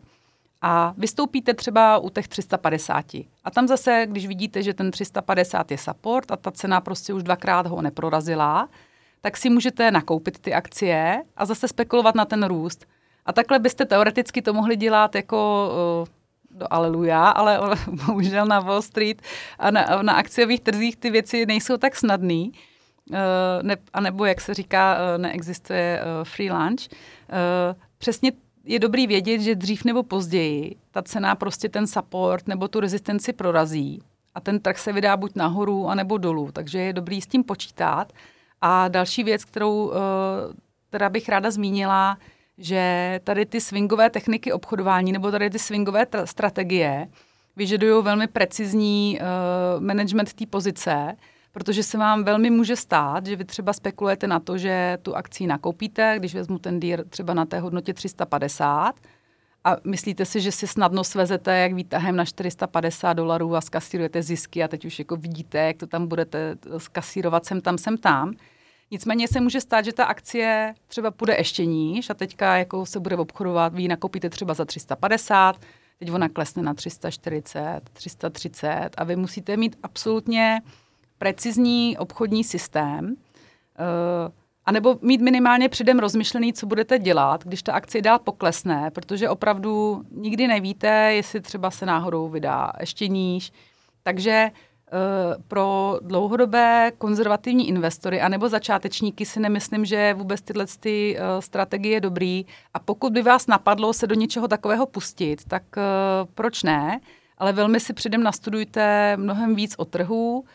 a 0.62 0.94
vystoupíte 0.98 1.54
třeba 1.54 1.98
u 1.98 2.10
těch 2.10 2.28
350. 2.28 3.06
A 3.44 3.52
tam 3.54 3.68
zase, 3.68 4.06
když 4.10 4.28
vidíte, 4.28 4.64
že 4.64 4.74
ten 4.74 4.92
350 4.92 5.72
je 5.72 5.78
support 5.78 6.32
a 6.32 6.36
ta 6.36 6.52
cena 6.52 6.82
prostě 6.82 7.14
už 7.14 7.24
dvakrát 7.24 7.68
ho 7.68 7.82
neprorazila, 7.82 8.70
tak 9.22 9.38
si 9.38 9.50
můžete 9.50 9.92
nakoupit 9.92 10.40
ty 10.40 10.54
akcie 10.54 11.24
a 11.38 11.46
zase 11.46 11.68
spekulovat 11.68 12.16
na 12.16 12.26
ten 12.26 12.44
růst. 12.44 12.86
A 13.26 13.34
takhle 13.34 13.60
byste 13.60 13.86
teoreticky 13.86 14.42
to 14.42 14.54
mohli 14.54 14.76
dělat 14.76 15.16
jako 15.16 15.70
uh, 16.02 16.08
do 16.58 16.74
aleluja, 16.74 17.24
ale 17.30 17.60
bohužel 18.08 18.46
na 18.46 18.60
Wall 18.60 18.82
Street 18.82 19.22
a 19.60 19.72
na, 19.72 20.02
na 20.02 20.14
akciových 20.14 20.62
trzích 20.62 20.96
ty 20.96 21.10
věci 21.10 21.46
nejsou 21.46 21.78
tak 21.78 21.96
snadný. 21.96 22.52
Uh, 23.10 23.18
ne, 23.62 23.78
a 23.94 24.02
nebo, 24.02 24.26
jak 24.26 24.42
se 24.42 24.54
říká, 24.54 24.98
uh, 24.98 25.22
neexistuje 25.22 26.02
uh, 26.02 26.24
free 26.24 26.52
lunch. 26.52 26.82
Přesně 27.98 28.32
je 28.64 28.80
dobrý 28.80 29.08
vědět, 29.08 29.42
že 29.42 29.56
dřív 29.56 29.84
nebo 29.84 30.04
později 30.04 30.76
ta 30.92 31.02
cena 31.02 31.36
prostě 31.36 31.70
ten 31.70 31.88
support 31.88 32.48
nebo 32.48 32.68
tu 32.68 32.80
rezistenci 32.80 33.34
prorazí 33.34 34.02
a 34.36 34.40
ten 34.40 34.60
trh 34.60 34.78
se 34.78 34.94
vydá 34.94 35.18
buď 35.18 35.32
nahoru, 35.36 35.88
anebo 35.88 36.18
dolů. 36.18 36.52
Takže 36.52 36.80
je 36.80 36.94
dobrý 36.94 37.22
s 37.22 37.28
tím 37.28 37.44
počítat. 37.44 38.14
A 38.62 38.88
další 38.88 39.24
věc, 39.24 39.46
kterou 39.46 39.94
teda 40.90 41.10
bych 41.10 41.30
ráda 41.30 41.52
zmínila, 41.52 42.18
že 42.58 43.20
tady 43.24 43.46
ty 43.46 43.62
swingové 43.62 44.10
techniky 44.10 44.54
obchodování 44.54 45.12
nebo 45.12 45.32
tady 45.32 45.50
ty 45.50 45.60
swingové 45.60 46.04
tra- 46.04 46.24
strategie 46.24 47.08
vyžadují 47.56 48.04
velmi 48.04 48.28
precizní 48.28 49.20
uh, 49.20 49.84
management 49.84 50.34
té 50.34 50.46
pozice, 50.46 51.16
protože 51.52 51.84
se 51.84 51.98
vám 51.98 52.24
velmi 52.24 52.50
může 52.50 52.76
stát, 52.76 53.26
že 53.26 53.36
vy 53.36 53.46
třeba 53.46 53.74
spekulujete 53.74 54.28
na 54.28 54.40
to, 54.40 54.58
že 54.58 54.98
tu 55.02 55.16
akci 55.16 55.48
nakoupíte, 55.48 56.16
když 56.20 56.36
vezmu 56.36 56.60
ten 56.60 56.80
dír 56.80 57.06
třeba 57.10 57.34
na 57.34 57.46
té 57.46 57.60
hodnotě 57.60 57.94
350 57.94 58.96
a 59.64 59.78
myslíte 59.84 60.26
si, 60.26 60.42
že 60.42 60.52
si 60.52 60.68
snadno 60.68 61.04
svezete 61.04 61.58
jak 61.58 61.74
výtahem 61.74 62.16
na 62.16 62.26
450 62.26 63.14
dolarů 63.14 63.56
a 63.56 63.62
skasírujete 63.62 64.22
zisky 64.22 64.64
a 64.64 64.68
teď 64.68 64.86
už 64.86 65.00
jako 65.00 65.16
vidíte, 65.16 65.58
jak 65.58 65.78
to 65.78 65.88
tam 65.88 66.08
budete 66.08 66.56
skasírovat 66.78 67.46
sem 67.46 67.62
tam, 67.62 67.78
sem 67.78 67.98
tam. 67.98 68.34
Nicméně 68.92 69.28
se 69.28 69.42
může 69.42 69.62
stát, 69.62 69.86
že 69.86 69.94
ta 69.94 70.06
akcie 70.06 70.74
třeba 70.88 71.12
půjde 71.12 71.36
ještě 71.38 71.66
níž 71.66 72.10
a 72.10 72.14
teďka 72.14 72.58
jako 72.58 72.86
se 72.86 73.00
bude 73.00 73.16
obchodovat, 73.16 73.74
vy 73.74 73.82
ji 73.82 73.88
nakoupíte 73.88 74.30
třeba 74.30 74.54
za 74.54 74.66
350, 74.66 75.62
teď 76.00 76.12
ona 76.12 76.30
klesne 76.30 76.64
na 76.64 76.74
340, 76.74 77.82
330 77.94 78.90
a 78.98 79.04
vy 79.04 79.16
musíte 79.16 79.58
mít 79.58 79.78
absolutně 79.84 80.62
precizní 81.18 81.98
obchodní 81.98 82.44
systém, 82.44 83.06
uh, 83.06 83.16
anebo 84.66 85.00
mít 85.02 85.22
minimálně 85.22 85.70
předem 85.70 86.00
rozmyšlený, 86.00 86.54
co 86.54 86.66
budete 86.66 87.00
dělat, 87.00 87.44
když 87.44 87.64
ta 87.64 87.74
akcie 87.74 88.02
dál 88.02 88.20
poklesne, 88.20 88.92
protože 88.92 89.30
opravdu 89.30 90.04
nikdy 90.12 90.48
nevíte, 90.48 91.14
jestli 91.14 91.42
třeba 91.42 91.72
se 91.72 91.86
náhodou 91.86 92.30
vydá 92.30 92.72
ještě 92.80 93.08
níž. 93.08 93.52
Takže 94.04 94.52
Eh, 94.52 94.67
pro 95.48 96.00
dlouhodobé 96.02 96.92
konzervativní 96.98 97.68
investory 97.68 98.22
anebo 98.22 98.50
začátečníky 98.50 99.26
si 99.26 99.40
nemyslím, 99.40 99.86
že 99.86 100.14
vůbec 100.14 100.42
tyhle 100.42 100.66
ty 100.80 101.18
uh, 101.20 101.40
strategie 101.40 101.94
je 101.94 102.02
dobrý. 102.02 102.46
A 102.74 102.80
pokud 102.80 103.14
by 103.14 103.22
vás 103.22 103.48
napadlo 103.48 103.94
se 103.94 104.08
do 104.08 104.16
něčeho 104.16 104.48
takového 104.48 104.86
pustit, 104.86 105.46
tak 105.48 105.64
uh, 105.78 105.84
proč 106.36 106.64
ne? 106.64 107.00
Ale 107.38 107.54
velmi 107.54 107.80
si 107.80 107.94
předem 107.94 108.24
nastudujte 108.24 109.18
mnohem 109.18 109.56
víc 109.56 109.76
o 109.78 109.86
trhu, 109.86 110.46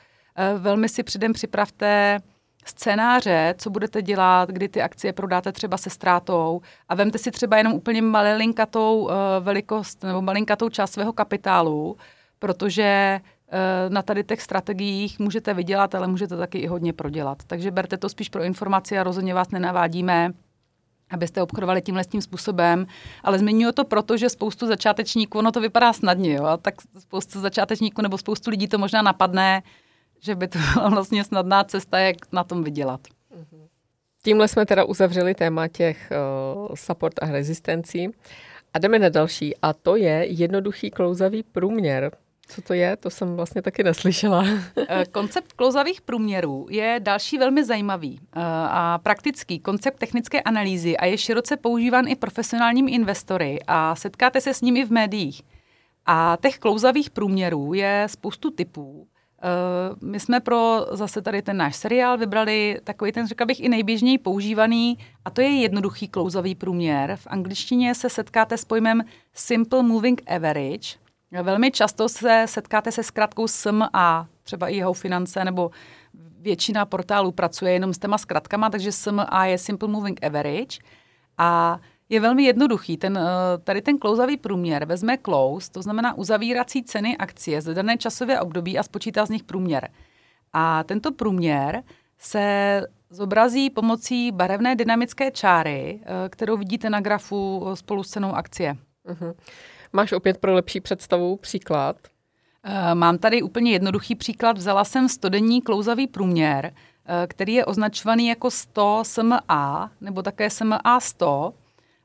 velmi 0.59 0.89
si 0.89 1.03
předem 1.03 1.33
připravte 1.33 2.19
scénáře, 2.65 3.55
co 3.59 3.71
budete 3.71 4.03
dělat, 4.03 4.49
kdy 4.49 4.69
ty 4.69 4.83
akcie 4.83 5.13
prodáte 5.13 5.53
třeba 5.53 5.77
se 5.77 5.91
ztrátou 5.91 6.61
a 6.89 6.95
vemte 6.95 7.19
si 7.19 7.31
třeba 7.31 7.57
jenom 7.57 7.73
úplně 7.73 8.03
malinkatou 8.03 9.11
velikost 9.41 10.03
nebo 10.03 10.23
malinkatou 10.23 10.69
část 10.69 10.93
svého 10.93 11.13
kapitálu, 11.13 11.97
protože 12.39 13.21
Eh, 13.42 13.42
na 13.89 14.03
tady 14.03 14.25
těch 14.25 14.43
strategiích 14.43 15.19
můžete 15.19 15.55
vydělat, 15.55 15.95
ale 15.95 16.07
můžete 16.07 16.37
taky 16.37 16.59
i 16.59 16.67
hodně 16.67 16.93
prodělat. 16.93 17.39
Takže 17.47 17.71
berte 17.71 17.97
to 17.97 18.09
spíš 18.09 18.29
pro 18.29 18.43
informaci 18.43 18.99
a 18.99 19.03
rozhodně 19.03 19.35
vás 19.35 19.51
nenavádíme, 19.51 20.33
abyste 21.11 21.43
obchodovali 21.43 21.83
tímhle 21.83 22.05
tím 22.05 22.23
způsobem, 22.23 22.87
ale 23.23 23.39
zmiňuji 23.39 23.73
to 23.73 23.85
proto, 23.85 24.17
že 24.17 24.29
spoustu 24.29 24.67
začátečníků, 24.67 25.39
ono 25.39 25.53
to 25.53 25.61
vypadá 25.61 25.93
snadně, 25.93 26.35
jo, 26.35 26.59
tak 26.63 26.75
spoustu 26.99 27.41
začátečníků 27.41 28.03
nebo 28.03 28.19
spoustu 28.19 28.51
lidí 28.51 28.69
to 28.69 28.79
možná 28.79 29.03
napadne, 29.03 29.63
že 30.21 30.35
by 30.35 30.49
to 30.49 30.59
byla 30.75 30.89
vlastně 30.89 31.25
snadná 31.25 31.65
cesta, 31.65 31.99
jak 31.99 32.17
na 32.33 32.45
tom 32.45 32.65
vydělat. 32.65 33.01
Tímhle 34.25 34.49
jsme 34.49 34.67
teda 34.67 34.85
uzavřeli 34.85 35.35
téma 35.35 35.69
těch 35.69 36.13
uh, 36.69 36.75
support 36.75 37.15
a 37.23 37.27
rezistencí. 37.27 38.11
A 38.75 38.79
jdeme 38.79 38.99
na 38.99 39.09
další, 39.09 39.57
a 39.63 39.73
to 39.73 39.97
je 39.97 40.27
jednoduchý 40.29 40.91
klouzavý 40.91 41.43
průměr. 41.43 42.11
Co 42.55 42.63
to 42.63 42.75
je? 42.75 42.97
To 42.97 43.11
jsem 43.11 43.37
vlastně 43.37 43.63
taky 43.63 43.85
neslyšela. 43.85 44.45
Eh, 44.89 45.05
koncept 45.05 45.53
klouzavých 45.53 46.01
průměrů 46.01 46.67
je 46.71 46.97
další 47.03 47.39
velmi 47.39 47.65
zajímavý 47.65 48.21
eh, 48.23 48.41
a 48.69 48.99
praktický 49.03 49.59
koncept 49.59 49.99
technické 49.99 50.41
analýzy 50.41 50.97
a 50.97 51.07
je 51.07 51.19
široce 51.19 51.57
používán 51.57 52.09
i 52.09 52.17
profesionálními 52.17 52.91
investory 52.91 53.59
a 53.67 53.95
setkáte 53.95 54.41
se 54.41 54.55
s 54.55 54.61
nimi 54.61 54.85
v 54.85 54.91
médiích. 54.91 55.43
A 56.07 56.39
těch 56.43 56.59
klouzavých 56.59 57.11
průměrů 57.11 57.75
je 57.75 58.07
spoustu 58.11 58.51
typů. 58.51 59.07
Eh, 59.43 59.97
my 60.03 60.21
jsme 60.21 60.41
pro 60.41 60.87
zase 60.91 61.23
tady 61.23 61.43
ten 61.43 61.57
náš 61.57 61.77
seriál 61.77 62.19
vybrali 62.19 62.81
takový 62.85 63.13
ten, 63.13 63.29
řekla 63.29 63.47
bych, 63.47 63.61
i 63.61 63.69
nejběžněji 63.69 64.19
používaný, 64.19 64.99
a 65.25 65.31
to 65.31 65.41
je 65.41 65.49
jednoduchý 65.49 66.09
klouzavý 66.09 66.55
průměr. 66.55 67.17
V 67.17 67.27
angličtině 67.27 67.95
se 67.95 68.11
setkáte 68.11 68.57
s 68.57 68.65
pojmem 68.65 69.05
Simple 69.35 69.83
Moving 69.83 70.23
Average, 70.27 71.02
Velmi 71.43 71.71
často 71.71 72.09
se 72.09 72.45
setkáte 72.49 72.93
se 72.93 73.03
zkratkou 73.03 73.49
SMA, 73.49 74.29
třeba 74.43 74.69
i 74.69 74.77
jeho 74.77 74.93
finance, 74.93 75.45
nebo 75.45 75.71
většina 76.41 76.87
portálů 76.87 77.33
pracuje 77.33 77.73
jenom 77.73 77.95
s 77.95 77.99
těma 77.99 78.19
zkratkama, 78.19 78.71
takže 78.71 78.93
SMA 78.93 79.47
je 79.47 79.59
Simple 79.59 79.89
Moving 79.89 80.25
Average 80.25 80.79
a 81.39 81.79
je 82.09 82.21
velmi 82.21 82.43
jednoduchý. 82.43 82.97
Ten, 82.97 83.19
eh, 83.19 83.59
tady 83.59 83.83
ten 83.83 83.99
klouzavý 83.99 84.37
průměr 84.37 84.85
vezme 84.85 85.19
close, 85.19 85.71
to 85.71 85.83
znamená 85.83 86.15
uzavírací 86.15 86.83
ceny 86.85 87.17
akcie 87.17 87.61
za 87.61 87.75
dané 87.75 87.97
časové 87.99 88.41
období 88.41 88.79
a 88.79 88.83
spočítá 88.83 89.27
z 89.27 89.31
nich 89.31 89.43
průměr. 89.43 89.89
A 90.53 90.85
tento 90.85 91.13
průměr 91.13 91.83
se 92.19 92.83
zobrazí 93.11 93.71
pomocí 93.71 94.33
barevné 94.33 94.77
dynamické 94.77 95.31
čáry, 95.31 96.01
eh, 96.03 96.29
kterou 96.29 96.57
vidíte 96.57 96.91
na 96.91 97.01
grafu 97.01 97.71
spolu 97.75 98.03
s 98.03 98.11
cenou 98.11 98.33
akcie. 98.33 98.77
Uh-huh. 99.09 99.35
Máš 99.93 100.13
opět 100.13 100.39
pro 100.39 100.55
lepší 100.55 100.81
představu 100.81 101.37
příklad? 101.37 101.97
Eh, 102.65 102.95
mám 102.95 103.19
tady 103.19 103.43
úplně 103.43 103.73
jednoduchý 103.73 104.15
příklad. 104.15 104.59
Vzala 104.59 104.85
jsem 104.85 105.09
stodenní 105.09 105.63
klouzavý 105.63 106.07
průměr, 106.07 106.73
eh, 106.75 107.27
který 107.27 107.53
je 107.53 107.65
označovaný 107.65 108.27
jako 108.27 108.51
100 108.51 109.03
SMA 109.05 109.91
nebo 110.01 110.23
také 110.23 110.51
SMA 110.51 111.01
100 111.01 111.55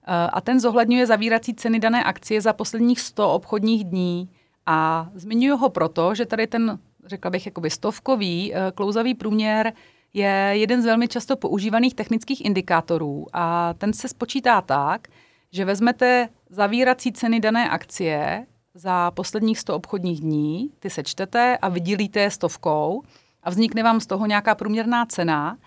eh, 0.07 0.29
a 0.33 0.41
ten 0.41 0.59
zohledňuje 0.59 1.05
zavírací 1.05 1.53
ceny 1.53 1.79
dané 1.79 2.03
akcie 2.03 2.41
za 2.41 2.53
posledních 2.53 2.99
100 2.99 3.33
obchodních 3.33 3.83
dní. 3.83 4.29
A 4.65 5.09
zmiňuji 5.13 5.57
ho 5.57 5.69
proto, 5.69 6.15
že 6.15 6.25
tady 6.25 6.47
ten, 6.47 6.79
řekla 7.05 7.31
bych, 7.31 7.45
jakoby 7.45 7.69
stovkový 7.69 8.53
klouzavý 8.75 9.13
průměr 9.13 9.73
je 10.13 10.51
jeden 10.53 10.81
z 10.81 10.85
velmi 10.85 11.07
často 11.07 11.35
používaných 11.35 11.95
technických 11.95 12.45
indikátorů 12.45 13.25
a 13.33 13.73
ten 13.73 13.93
se 13.93 14.07
spočítá 14.07 14.61
tak, 14.61 15.07
že 15.51 15.65
vezmete 15.65 16.29
zavírací 16.49 17.11
ceny 17.11 17.39
dané 17.39 17.69
akcie 17.69 18.45
za 18.73 19.11
posledních 19.11 19.59
100 19.59 19.75
obchodních 19.75 20.21
dní, 20.21 20.71
ty 20.79 20.89
sečtete 20.89 21.57
a 21.61 21.69
vydělíte 21.69 22.19
je 22.19 22.31
stovkou 22.31 23.03
a 23.43 23.49
vznikne 23.49 23.83
vám 23.83 23.99
z 23.99 24.05
toho 24.05 24.25
nějaká 24.25 24.55
průměrná 24.55 25.05
cena 25.05 25.57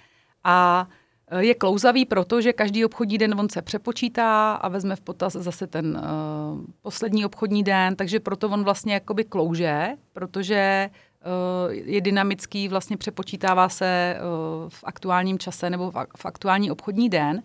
a 0.45 0.89
e, 1.29 1.45
je 1.45 1.55
klouzavý 1.55 2.05
proto, 2.05 2.41
že 2.41 2.53
každý 2.53 2.85
obchodní 2.85 3.19
den 3.19 3.41
on 3.41 3.49
se 3.49 3.63
přepočítá 3.63 4.53
a 4.53 4.69
vezme 4.69 4.97
v 4.97 5.01
potaz 5.01 5.33
zase 5.33 5.67
ten 5.67 5.97
uh, 5.97 6.65
poslední 6.83 7.25
obchodní 7.25 7.63
den, 7.63 7.97
takže 7.97 8.21
proto 8.21 8.49
on 8.49 8.65
vlastně 8.65 8.95
jakoby 8.95 9.25
klouže, 9.25 9.89
protože 10.13 10.91
uh, 10.91 11.73
je 11.73 12.01
dynamický, 12.01 12.69
vlastně 12.69 12.97
přepočítává 12.97 13.69
se 13.69 14.17
uh, 14.19 14.69
v 14.69 14.85
aktuálním 14.85 15.39
čase 15.39 15.71
nebo 15.71 15.91
v, 15.91 15.95
v 16.17 16.27
aktuální 16.27 16.71
obchodní 16.71 17.09
den. 17.09 17.43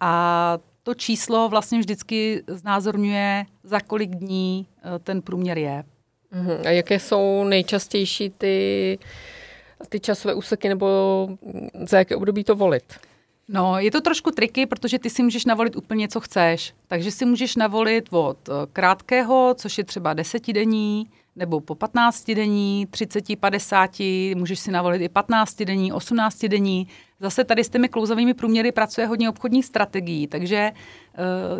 A 0.00 0.58
to 0.88 0.94
číslo 0.94 1.48
vlastně 1.48 1.78
vždycky 1.78 2.42
znázorňuje, 2.46 3.44
za 3.64 3.80
kolik 3.80 4.10
dní 4.10 4.66
eh, 4.78 4.98
ten 4.98 5.22
průměr 5.22 5.58
je. 5.58 5.84
Uh-huh. 6.34 6.66
A 6.66 6.70
jaké 6.70 6.98
jsou 6.98 7.44
nejčastější 7.44 8.30
ty, 8.30 8.98
ty 9.88 10.00
časové 10.00 10.34
úseky, 10.34 10.68
nebo 10.68 10.86
za 11.88 11.98
jaké 11.98 12.16
období 12.16 12.44
to 12.44 12.56
volit? 12.56 12.84
No, 13.48 13.78
je 13.78 13.90
to 13.90 14.00
trošku 14.00 14.30
triky, 14.30 14.66
protože 14.66 14.98
ty 14.98 15.10
si 15.10 15.22
můžeš 15.22 15.44
navolit 15.44 15.76
úplně, 15.76 16.08
co 16.08 16.20
chceš. 16.20 16.74
Takže 16.86 17.10
si 17.10 17.24
můžeš 17.24 17.56
navolit 17.56 18.08
od 18.10 18.48
eh, 18.48 18.52
krátkého, 18.72 19.54
což 19.58 19.78
je 19.78 19.84
třeba 19.84 20.14
desetidenní, 20.14 21.06
nebo 21.38 21.60
po 21.60 21.74
15 21.74 22.30
denní, 22.30 22.86
30, 22.90 23.24
50, 23.40 23.90
můžeš 24.34 24.60
si 24.60 24.70
navolit 24.70 25.02
i 25.02 25.08
15 25.08 25.62
denní, 25.62 25.92
18 25.92 26.44
denní. 26.44 26.88
Zase 27.20 27.44
tady 27.44 27.64
s 27.64 27.68
těmi 27.68 27.88
klouzavými 27.88 28.34
průměry 28.34 28.72
pracuje 28.72 29.06
hodně 29.06 29.28
obchodních 29.28 29.64
strategií, 29.64 30.26
takže 30.26 30.56
eh, 30.56 30.74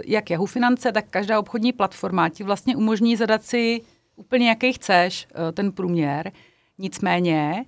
jak 0.07 0.31
Yahoo 0.31 0.47
Finance, 0.47 0.93
tak 0.93 1.05
každá 1.11 1.39
obchodní 1.39 1.73
platforma 1.73 2.29
ti 2.29 2.45
vlastně 2.45 2.77
umožní 2.77 3.17
zadat 3.17 3.45
si 3.45 3.81
úplně 4.17 4.49
jaký 4.49 4.73
chceš 4.73 5.27
eh, 5.31 5.53
ten 5.53 5.73
průměr. 5.73 6.33
Nicméně 6.79 7.65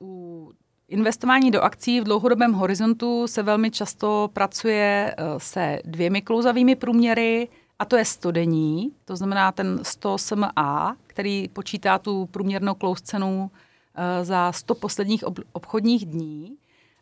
u 0.00 0.52
Investování 0.88 1.50
do 1.50 1.60
akcí 1.60 2.00
v 2.00 2.04
dlouhodobém 2.04 2.52
horizontu 2.52 3.26
se 3.26 3.42
velmi 3.42 3.70
často 3.70 4.30
pracuje 4.32 5.14
se 5.38 5.78
dvěmi 5.84 6.22
klouzavými 6.22 6.76
průměry, 6.76 7.48
a 7.78 7.84
to 7.84 7.96
je 7.96 8.04
100 8.04 8.30
denní, 8.30 8.92
to 9.04 9.16
znamená 9.16 9.52
ten 9.52 9.80
100 9.82 10.18
SMA, 10.18 10.96
který 11.06 11.48
počítá 11.48 11.98
tu 11.98 12.26
průměrnou 12.26 12.74
close 12.74 13.02
cenu 13.04 13.50
eh, 13.94 14.24
za 14.24 14.52
100 14.52 14.74
posledních 14.74 15.24
obchodních 15.52 16.06
dní. 16.06 16.56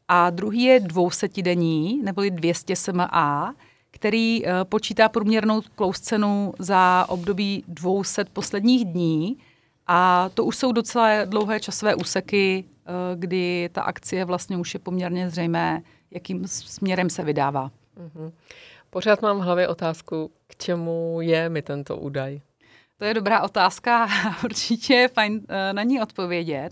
A 0.09 0.31
druhý 0.31 0.63
je 0.63 0.81
200 0.81 1.29
denní, 1.43 2.03
neboli 2.03 2.31
200 2.31 2.77
SMA, 2.77 3.55
který 3.91 4.47
eh, 4.47 4.65
počítá 4.65 5.09
průměrnou 5.09 5.63
close 5.77 6.03
cenu 6.03 6.55
za 6.59 7.07
období 7.09 7.65
200 7.69 8.25
posledních 8.25 8.85
dní. 8.85 9.37
A 9.87 10.29
to 10.35 10.45
už 10.45 10.57
jsou 10.57 10.73
docela 10.73 11.25
dlouhé 11.25 11.61
časové 11.61 11.95
úseky, 11.95 12.65
eh, 12.65 12.91
kdy 13.17 13.71
ta 13.73 13.83
akcie 13.83 14.25
vlastně 14.25 14.57
už 14.57 14.75
je 14.75 14.81
poměrně 14.81 15.31
zřejmé, 15.31 15.83
jakým 16.11 16.49
směrem 16.49 17.11
se 17.11 17.25
vydává. 17.25 17.71
Mm-hmm. 17.99 18.33
Pořád 18.91 19.23
mám 19.23 19.39
v 19.39 19.43
hlavě 19.43 19.69
otázku, 19.69 20.31
k 20.57 20.63
čemu 20.63 21.21
je 21.21 21.49
mi 21.49 21.63
tento 21.63 21.97
údaj? 21.97 22.41
To 22.99 23.05
je 23.05 23.15
dobrá 23.15 23.43
otázka, 23.43 24.09
určitě 24.45 24.95
je 24.95 25.09
fajn 25.09 25.41
eh, 25.49 25.73
na 25.73 25.83
ní 25.83 26.03
odpovědět. 26.03 26.71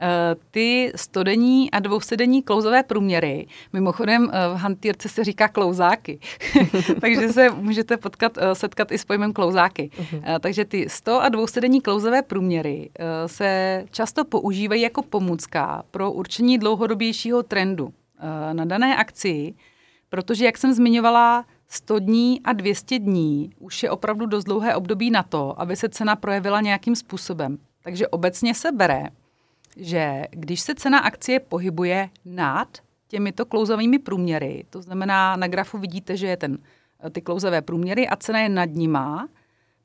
Eh, 0.00 0.34
ty 0.50 0.92
stodenní 0.96 1.70
a 1.70 1.80
dvousedenní 1.80 2.42
klouzové 2.42 2.82
průměry, 2.82 3.46
mimochodem 3.72 4.30
eh, 4.32 4.54
v 4.54 4.56
hantýrce 4.56 5.08
se 5.08 5.24
říká 5.24 5.48
klouzáky, 5.48 6.18
takže 7.00 7.32
se 7.32 7.50
můžete 7.50 7.96
potkat, 7.96 8.38
setkat 8.52 8.92
i 8.92 8.98
s 8.98 9.04
pojmem 9.04 9.32
klouzáky. 9.32 9.90
Uh-huh. 9.94 10.40
Takže 10.40 10.64
ty 10.64 10.88
100 10.88 11.22
a 11.22 11.28
dvousedenní 11.28 11.80
klouzové 11.80 12.22
průměry 12.22 12.90
se 13.26 13.84
často 13.90 14.24
používají 14.24 14.82
jako 14.82 15.02
pomůcka 15.02 15.82
pro 15.90 16.12
určení 16.12 16.58
dlouhodobějšího 16.58 17.42
trendu 17.42 17.92
na 18.52 18.64
dané 18.64 18.96
akci, 18.96 19.54
protože, 20.08 20.44
jak 20.44 20.58
jsem 20.58 20.72
zmiňovala, 20.72 21.44
100 21.72 21.98
dní 21.98 22.40
a 22.44 22.52
200 22.52 22.98
dní 22.98 23.50
už 23.58 23.82
je 23.82 23.90
opravdu 23.90 24.26
dost 24.26 24.44
dlouhé 24.44 24.76
období 24.76 25.10
na 25.10 25.22
to, 25.22 25.60
aby 25.60 25.76
se 25.76 25.88
cena 25.88 26.16
projevila 26.16 26.60
nějakým 26.60 26.96
způsobem. 26.96 27.58
Takže 27.82 28.08
obecně 28.08 28.54
se 28.54 28.72
bere, 28.72 29.08
že 29.76 30.24
když 30.30 30.60
se 30.60 30.74
cena 30.74 30.98
akcie 30.98 31.40
pohybuje 31.40 32.10
nad 32.24 32.68
těmito 33.08 33.46
klouzavými 33.46 33.98
průměry, 33.98 34.64
to 34.70 34.82
znamená 34.82 35.36
na 35.36 35.46
grafu 35.46 35.78
vidíte, 35.78 36.16
že 36.16 36.26
je 36.26 36.36
ten, 36.36 36.58
ty 37.12 37.20
klouzavé 37.20 37.62
průměry 37.62 38.08
a 38.08 38.16
cena 38.16 38.40
je 38.40 38.48
nad 38.48 38.70
nima, 38.70 39.28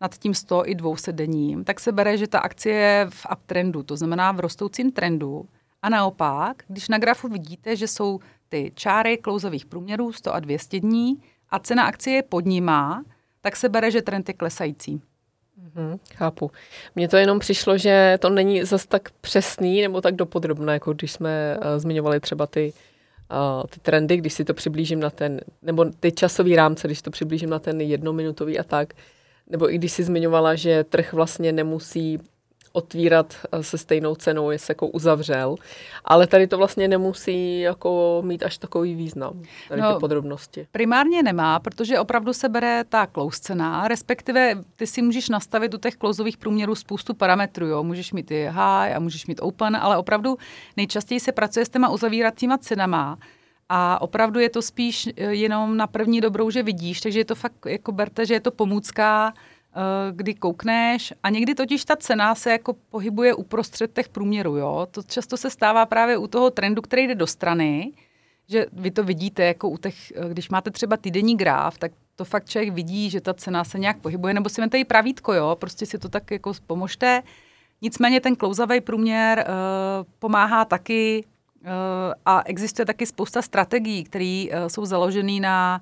nad 0.01 0.17
tím 0.17 0.33
100 0.33 0.69
i 0.69 0.75
200 0.75 1.11
denním, 1.11 1.63
tak 1.63 1.79
se 1.79 1.91
bere, 1.91 2.17
že 2.17 2.27
ta 2.27 2.39
akcie 2.39 2.75
je 2.75 3.07
v 3.09 3.25
uptrendu, 3.33 3.83
to 3.83 3.97
znamená 3.97 4.31
v 4.31 4.39
rostoucím 4.39 4.91
trendu. 4.91 5.45
A 5.81 5.89
naopak, 5.89 6.63
když 6.67 6.89
na 6.89 6.97
grafu 6.97 7.27
vidíte, 7.27 7.75
že 7.75 7.87
jsou 7.87 8.19
ty 8.49 8.71
čáry 8.75 9.17
klouzavých 9.17 9.65
průměrů 9.65 10.13
100 10.13 10.33
a 10.33 10.39
200 10.39 10.79
dní, 10.79 11.21
a 11.49 11.59
cena 11.59 11.83
akcie 11.83 12.15
je 12.15 12.23
níma, 12.43 13.03
tak 13.41 13.55
se 13.55 13.69
bere, 13.69 13.91
že 13.91 14.01
trend 14.01 14.27
je 14.27 14.33
klesající. 14.33 15.01
Mm, 15.75 15.97
chápu. 16.15 16.51
Mně 16.95 17.07
to 17.07 17.17
jenom 17.17 17.39
přišlo, 17.39 17.77
že 17.77 18.17
to 18.21 18.29
není 18.29 18.63
zas 18.63 18.85
tak 18.85 19.09
přesný 19.21 19.81
nebo 19.81 20.01
tak 20.01 20.15
dopodrobné, 20.15 20.73
jako 20.73 20.93
když 20.93 21.11
jsme 21.11 21.57
uh, 21.57 21.63
zmiňovali 21.77 22.19
třeba 22.19 22.47
ty, 22.47 22.73
uh, 23.31 23.63
ty 23.69 23.79
trendy, 23.79 24.17
když 24.17 24.33
si 24.33 24.45
to 24.45 24.53
přiblížím 24.53 24.99
na 24.99 25.09
ten, 25.09 25.41
nebo 25.61 25.85
ty 25.99 26.11
časový 26.11 26.55
rámce, 26.55 26.87
když 26.87 27.01
to 27.01 27.11
přiblížím 27.11 27.49
na 27.49 27.59
ten 27.59 27.81
jednominutový 27.81 28.59
a 28.59 28.63
tak, 28.63 28.93
nebo 29.49 29.73
i 29.73 29.77
když 29.77 29.91
si 29.91 30.03
zmiňovala, 30.03 30.55
že 30.55 30.83
trh 30.83 31.13
vlastně 31.13 31.51
nemusí 31.51 32.19
otvírat 32.71 33.35
eh, 33.51 33.63
se 33.63 33.77
stejnou 33.77 34.15
cenou, 34.15 34.51
jestli 34.51 34.71
jako 34.71 34.87
uzavřel. 34.87 35.55
Ale 36.05 36.27
tady 36.27 36.47
to 36.47 36.57
vlastně 36.57 36.87
nemusí 36.87 37.61
jako 37.61 38.21
mít 38.25 38.43
až 38.43 38.57
takový 38.57 38.95
význam, 38.95 39.41
tady 39.69 39.81
no, 39.81 39.93
ty 39.93 39.99
podrobnosti. 39.99 40.67
Primárně 40.71 41.23
nemá, 41.23 41.59
protože 41.59 41.99
opravdu 41.99 42.33
se 42.33 42.49
bere 42.49 42.83
ta 42.83 43.07
close 43.07 43.39
cena, 43.41 43.87
respektive 43.87 44.55
ty 44.75 44.87
si 44.87 45.01
můžeš 45.01 45.29
nastavit 45.29 45.73
u 45.73 45.77
těch 45.77 45.95
klouzových 45.95 46.37
průměrů 46.37 46.75
spoustu 46.75 47.13
parametrů. 47.13 47.65
Jo? 47.67 47.83
Můžeš 47.83 48.13
mít 48.13 48.31
i 48.31 48.45
high 48.45 48.95
a 48.95 48.99
můžeš 48.99 49.27
mít 49.27 49.39
open, 49.41 49.75
ale 49.75 49.97
opravdu 49.97 50.37
nejčastěji 50.77 51.19
se 51.19 51.31
pracuje 51.31 51.65
s 51.65 51.69
těma 51.69 51.89
uzavíracíma 51.89 52.57
cenama. 52.57 53.17
A 53.69 54.01
opravdu 54.01 54.39
je 54.39 54.49
to 54.49 54.61
spíš 54.61 55.07
eh, 55.07 55.23
jenom 55.23 55.77
na 55.77 55.87
první 55.87 56.21
dobrou, 56.21 56.49
že 56.49 56.63
vidíš, 56.63 57.01
takže 57.01 57.19
je 57.19 57.25
to 57.25 57.35
fakt, 57.35 57.65
jako 57.65 57.91
berte, 57.91 58.25
že 58.25 58.33
je 58.33 58.39
to 58.39 58.51
pomůcka, 58.51 59.33
kdy 60.11 60.33
koukneš 60.33 61.13
a 61.23 61.29
někdy 61.29 61.55
totiž 61.55 61.85
ta 61.85 61.95
cena 61.95 62.35
se 62.35 62.51
jako 62.51 62.73
pohybuje 62.73 63.33
uprostřed 63.33 63.93
těch 63.93 64.09
průměrů, 64.09 64.57
jo. 64.57 64.87
To 64.91 65.03
často 65.03 65.37
se 65.37 65.49
stává 65.49 65.85
právě 65.85 66.17
u 66.17 66.27
toho 66.27 66.51
trendu, 66.51 66.81
který 66.81 67.07
jde 67.07 67.15
do 67.15 67.27
strany, 67.27 67.91
že 68.47 68.65
vy 68.73 68.91
to 68.91 69.03
vidíte 69.03 69.43
jako 69.43 69.69
u 69.69 69.77
těch, 69.77 70.11
eh, 70.11 70.29
když 70.29 70.49
máte 70.49 70.71
třeba 70.71 70.97
týdenní 70.97 71.37
graf, 71.37 71.77
tak 71.77 71.91
to 72.15 72.25
fakt 72.25 72.49
člověk 72.49 72.73
vidí, 72.73 73.09
že 73.09 73.21
ta 73.21 73.33
cena 73.33 73.63
se 73.63 73.79
nějak 73.79 73.97
pohybuje, 73.97 74.33
nebo 74.33 74.49
si 74.49 74.61
vemte 74.61 74.79
i 74.79 74.85
pravítko, 74.85 75.33
jo, 75.33 75.57
prostě 75.59 75.85
si 75.85 75.97
to 75.97 76.09
tak 76.09 76.31
jako 76.31 76.53
pomožte. 76.67 77.23
Nicméně 77.81 78.21
ten 78.21 78.35
klouzavý 78.35 78.81
průměr 78.81 79.45
uh, 79.47 80.07
pomáhá 80.19 80.65
taky 80.65 81.25
uh, 81.61 81.69
a 82.25 82.41
existuje 82.45 82.85
taky 82.85 83.05
spousta 83.05 83.41
strategií, 83.41 84.03
které 84.03 84.45
uh, 84.49 84.67
jsou 84.67 84.85
založené 84.85 85.39
na 85.39 85.81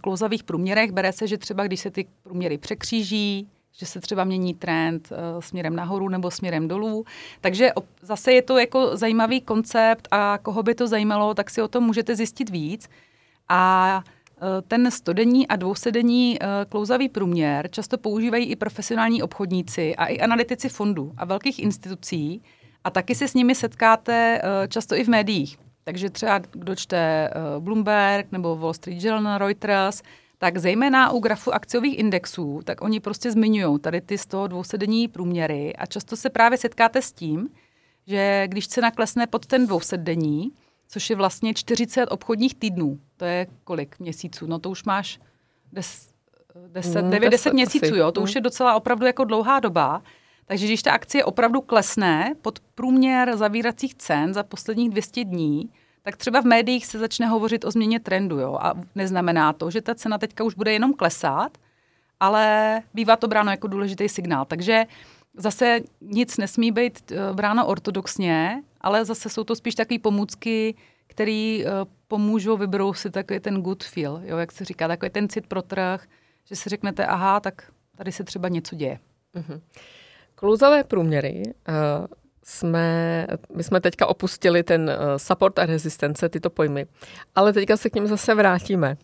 klouzavých 0.00 0.44
průměrech. 0.44 0.92
Bere 0.92 1.12
se, 1.12 1.26
že 1.26 1.38
třeba 1.38 1.66
když 1.66 1.80
se 1.80 1.90
ty 1.90 2.06
průměry 2.22 2.58
překříží, 2.58 3.48
že 3.72 3.86
se 3.86 4.00
třeba 4.00 4.24
mění 4.24 4.54
trend 4.54 5.08
uh, 5.12 5.40
směrem 5.40 5.76
nahoru 5.76 6.08
nebo 6.08 6.30
směrem 6.30 6.68
dolů. 6.68 7.04
Takže 7.40 7.70
zase 8.02 8.32
je 8.32 8.42
to 8.42 8.58
jako 8.58 8.96
zajímavý 8.96 9.40
koncept 9.40 10.08
a 10.10 10.38
koho 10.42 10.62
by 10.62 10.74
to 10.74 10.88
zajímalo, 10.88 11.34
tak 11.34 11.50
si 11.50 11.62
o 11.62 11.68
tom 11.68 11.84
můžete 11.84 12.16
zjistit 12.16 12.50
víc. 12.50 12.88
A 13.48 14.02
uh, 14.36 14.48
ten 14.68 14.90
stodenní 14.90 15.48
a 15.48 15.56
dvousedenní 15.56 16.38
klouzavý 16.68 17.08
průměr 17.08 17.70
často 17.70 17.98
používají 17.98 18.46
i 18.46 18.56
profesionální 18.56 19.22
obchodníci 19.22 19.96
a 19.96 20.06
i 20.06 20.18
analytici 20.18 20.68
fondů 20.68 21.12
a 21.16 21.24
velkých 21.24 21.58
institucí 21.58 22.42
a 22.84 22.90
taky 22.90 23.14
se 23.14 23.28
s 23.28 23.34
nimi 23.34 23.54
setkáte 23.54 24.42
často 24.68 24.94
i 24.94 25.04
v 25.04 25.08
médiích. 25.08 25.58
Takže 25.84 26.10
třeba 26.10 26.38
kdo 26.38 26.76
čte 26.76 27.30
uh, 27.56 27.64
Bloomberg 27.64 28.32
nebo 28.32 28.56
Wall 28.56 28.74
Street 28.74 29.04
Journal, 29.04 29.38
Reuters, 29.38 30.02
tak 30.38 30.58
zejména 30.58 31.10
u 31.10 31.18
grafu 31.18 31.54
akciových 31.54 31.98
indexů, 31.98 32.60
tak 32.64 32.80
oni 32.82 33.00
prostě 33.00 33.32
zmiňují 33.32 33.78
tady 33.78 34.00
ty 34.00 34.18
100 34.18 34.46
dvousedenní 34.46 35.08
průměry 35.08 35.76
a 35.76 35.86
často 35.86 36.16
se 36.16 36.30
právě 36.30 36.58
setkáte 36.58 37.02
s 37.02 37.12
tím, 37.12 37.48
že 38.06 38.44
když 38.46 38.68
cena 38.68 38.90
klesne 38.90 39.26
pod 39.26 39.46
ten 39.46 39.66
dvousedení, 39.66 40.52
což 40.88 41.10
je 41.10 41.16
vlastně 41.16 41.54
40 41.54 42.06
obchodních 42.06 42.54
týdnů, 42.54 43.00
to 43.16 43.24
je 43.24 43.46
kolik 43.64 43.98
měsíců, 43.98 44.46
no 44.46 44.58
to 44.58 44.70
už 44.70 44.84
máš 44.84 45.20
10, 45.72 46.12
10 46.68 47.02
9, 47.04 47.30
10 47.30 47.52
měsíců, 47.52 47.94
jo, 47.96 48.12
to 48.12 48.20
už 48.20 48.34
je 48.34 48.40
docela 48.40 48.74
opravdu 48.74 49.06
jako 49.06 49.24
dlouhá 49.24 49.60
doba, 49.60 50.02
takže 50.46 50.66
když 50.66 50.82
ta 50.82 50.92
akcie 50.92 51.24
opravdu 51.24 51.60
klesne 51.60 52.34
pod 52.42 52.58
průměr 52.74 53.36
zavíracích 53.36 53.94
cen 53.94 54.34
za 54.34 54.42
posledních 54.42 54.90
200 54.90 55.24
dní, 55.24 55.70
tak 56.02 56.16
třeba 56.16 56.40
v 56.40 56.44
médiích 56.44 56.86
se 56.86 56.98
začne 56.98 57.26
hovořit 57.26 57.64
o 57.64 57.70
změně 57.70 58.00
trendu. 58.00 58.38
Jo? 58.38 58.58
A 58.60 58.74
neznamená 58.94 59.52
to, 59.52 59.70
že 59.70 59.80
ta 59.80 59.94
cena 59.94 60.18
teďka 60.18 60.44
už 60.44 60.54
bude 60.54 60.72
jenom 60.72 60.94
klesat, 60.94 61.58
ale 62.20 62.80
bývá 62.94 63.16
to 63.16 63.28
bráno 63.28 63.50
jako 63.50 63.66
důležitý 63.66 64.08
signál. 64.08 64.44
Takže 64.44 64.84
zase 65.34 65.80
nic 66.00 66.36
nesmí 66.36 66.72
být 66.72 67.12
eh, 67.12 67.32
bráno 67.32 67.66
ortodoxně, 67.66 68.62
ale 68.80 69.04
zase 69.04 69.28
jsou 69.28 69.44
to 69.44 69.56
spíš 69.56 69.74
takové 69.74 69.98
pomůcky, 69.98 70.74
které 71.06 71.62
eh, 71.64 71.66
pomůžou, 72.08 72.56
vyberou 72.56 72.94
si 72.94 73.10
takový 73.10 73.40
ten 73.40 73.62
good 73.62 73.84
feel, 73.84 74.20
jo, 74.24 74.36
jak 74.36 74.52
se 74.52 74.64
říká, 74.64 74.88
takový 74.88 75.10
ten 75.10 75.28
cit 75.28 75.46
pro 75.46 75.62
trh, 75.62 76.06
že 76.44 76.56
si 76.56 76.68
řeknete, 76.68 77.06
aha, 77.06 77.40
tak 77.40 77.72
tady 77.96 78.12
se 78.12 78.24
třeba 78.24 78.48
něco 78.48 78.76
děje. 78.76 78.98
Mm-hmm. 79.34 79.60
Kluzavé 80.42 80.84
průměry 80.84 81.42
uh, 81.44 82.06
jsme, 82.44 83.26
my 83.56 83.62
jsme 83.62 83.80
teďka 83.80 84.06
opustili 84.06 84.62
ten 84.62 84.82
uh, 84.82 85.16
support 85.16 85.58
a 85.58 85.66
rezistence, 85.66 86.28
tyto 86.28 86.50
pojmy, 86.50 86.86
ale 87.34 87.52
teďka 87.52 87.76
se 87.76 87.90
k 87.90 87.94
ním 87.94 88.06
zase 88.06 88.34
vrátíme. 88.34 88.96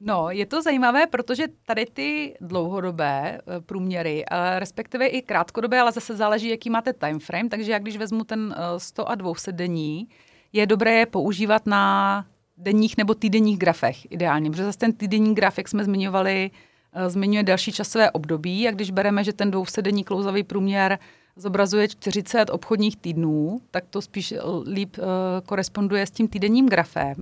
No, 0.00 0.30
je 0.30 0.46
to 0.46 0.62
zajímavé, 0.62 1.06
protože 1.06 1.44
tady 1.66 1.86
ty 1.86 2.34
dlouhodobé 2.40 3.40
uh, 3.46 3.64
průměry, 3.64 4.24
respektive 4.58 5.06
i 5.06 5.22
krátkodobé, 5.22 5.80
ale 5.80 5.92
zase 5.92 6.16
záleží, 6.16 6.48
jaký 6.48 6.70
máte 6.70 6.92
time 6.92 7.20
frame, 7.20 7.48
takže 7.48 7.72
jak 7.72 7.82
když 7.82 7.96
vezmu 7.96 8.24
ten 8.24 8.40
uh, 8.40 8.78
100 8.78 9.08
a 9.08 9.14
200 9.14 9.52
denní, 9.52 10.08
je 10.52 10.66
dobré 10.66 10.92
je 10.92 11.06
používat 11.06 11.66
na 11.66 12.26
denních 12.56 12.96
nebo 12.96 13.14
týdenních 13.14 13.58
grafech 13.58 14.12
ideálně, 14.12 14.50
protože 14.50 14.64
zase 14.64 14.78
ten 14.78 14.92
týdenní 14.92 15.34
graf, 15.34 15.58
jak 15.58 15.68
jsme 15.68 15.84
zmiňovali, 15.84 16.50
eh, 16.54 16.71
zmiňuje 17.08 17.42
další 17.42 17.72
časové 17.72 18.10
období 18.10 18.68
a 18.68 18.70
když 18.70 18.90
bereme, 18.90 19.24
že 19.24 19.32
ten 19.32 19.50
dvousedenní 19.50 20.04
klouzavý 20.04 20.42
průměr 20.42 20.98
zobrazuje 21.36 21.88
40 21.88 22.50
obchodních 22.50 22.96
týdnů, 22.96 23.60
tak 23.70 23.84
to 23.90 24.02
spíš 24.02 24.34
líp 24.66 24.96
uh, 24.98 25.04
koresponduje 25.46 26.06
s 26.06 26.10
tím 26.10 26.28
týdenním 26.28 26.68
grafem. 26.68 27.14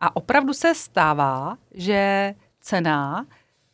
A 0.00 0.16
opravdu 0.16 0.52
se 0.52 0.74
stává, 0.74 1.56
že 1.74 2.34
cena 2.60 3.26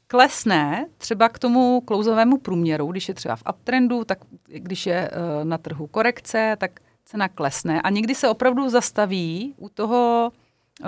klesne 0.06 0.86
třeba 0.98 1.28
k 1.28 1.38
tomu 1.38 1.80
klouzovému 1.80 2.38
průměru, 2.38 2.86
když 2.86 3.08
je 3.08 3.14
třeba 3.14 3.36
v 3.36 3.42
uptrendu, 3.54 4.04
tak 4.04 4.18
když 4.46 4.86
je 4.86 5.10
uh, 5.10 5.44
na 5.44 5.58
trhu 5.58 5.86
korekce, 5.86 6.56
tak 6.58 6.80
cena 7.04 7.28
klesne 7.28 7.82
a 7.82 7.90
někdy 7.90 8.14
se 8.14 8.28
opravdu 8.28 8.68
zastaví 8.68 9.54
u 9.56 9.68
toho, 9.68 10.32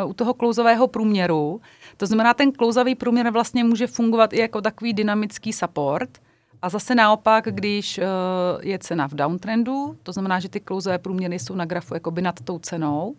u 0.06 0.12
toho 0.12 0.34
klouzového 0.34 0.86
průměru. 0.86 1.60
To 1.96 2.06
znamená, 2.06 2.34
ten 2.34 2.52
klouzavý 2.52 2.94
průměr 2.94 3.30
vlastně 3.30 3.64
může 3.64 3.86
fungovat 3.86 4.32
i 4.32 4.40
jako 4.40 4.60
takový 4.60 4.92
dynamický 4.92 5.52
support. 5.52 6.10
A 6.62 6.68
zase 6.68 6.94
naopak, 6.94 7.44
když 7.44 7.98
uh, 7.98 8.04
je 8.60 8.78
cena 8.78 9.08
v 9.08 9.14
downtrendu, 9.14 9.96
to 10.02 10.12
znamená, 10.12 10.40
že 10.40 10.48
ty 10.48 10.60
klouzové 10.60 10.98
průměry 10.98 11.38
jsou 11.38 11.54
na 11.54 11.64
grafu 11.64 11.94
jakoby 11.94 12.22
nad 12.22 12.40
tou 12.40 12.58
cenou, 12.58 13.16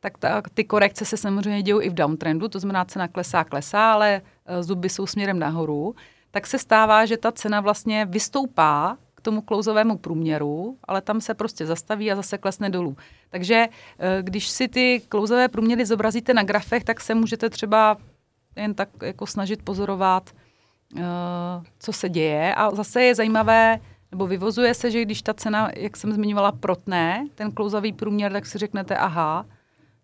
tak 0.00 0.18
ta, 0.18 0.42
ty 0.54 0.64
korekce 0.64 1.04
se 1.04 1.16
samozřejmě 1.16 1.62
dějí 1.62 1.82
i 1.82 1.90
v 1.90 1.94
downtrendu, 1.94 2.48
to 2.48 2.58
znamená 2.58 2.84
cena 2.84 3.08
klesá, 3.08 3.44
klesá, 3.44 3.92
ale 3.92 4.22
uh, 4.22 4.62
zuby 4.62 4.88
jsou 4.88 5.06
směrem 5.06 5.38
nahoru, 5.38 5.94
tak 6.30 6.46
se 6.46 6.58
stává, 6.58 7.06
že 7.06 7.16
ta 7.16 7.32
cena 7.32 7.60
vlastně 7.60 8.04
vystoupá 8.04 8.98
k 9.20 9.22
tomu 9.22 9.40
klouzovému 9.40 9.98
průměru, 9.98 10.76
ale 10.84 11.00
tam 11.00 11.20
se 11.20 11.34
prostě 11.34 11.66
zastaví 11.66 12.12
a 12.12 12.16
zase 12.16 12.38
klesne 12.38 12.70
dolů. 12.70 12.96
Takže 13.30 13.66
uh, 13.68 14.04
když 14.22 14.48
si 14.48 14.68
ty 14.68 15.02
klouzové 15.08 15.48
průměry 15.48 15.86
zobrazíte 15.86 16.34
na 16.34 16.42
grafech, 16.42 16.84
tak 16.84 17.00
se 17.00 17.14
můžete 17.14 17.50
třeba 17.50 17.96
jen 18.56 18.74
tak 18.74 18.88
jako 19.02 19.26
snažit 19.26 19.62
pozorovat, 19.62 20.30
uh, 20.94 21.00
co 21.78 21.92
se 21.92 22.08
děje. 22.08 22.54
A 22.54 22.70
zase 22.70 23.02
je 23.02 23.14
zajímavé, 23.14 23.80
nebo 24.10 24.26
vyvozuje 24.26 24.74
se, 24.74 24.90
že 24.90 25.02
když 25.02 25.22
ta 25.22 25.34
cena, 25.34 25.70
jak 25.76 25.96
jsem 25.96 26.12
zmiňovala, 26.12 26.52
protne, 26.52 27.26
ten 27.34 27.52
klouzavý 27.52 27.92
průměr, 27.92 28.32
tak 28.32 28.46
si 28.46 28.58
řeknete, 28.58 28.96
aha, 28.96 29.46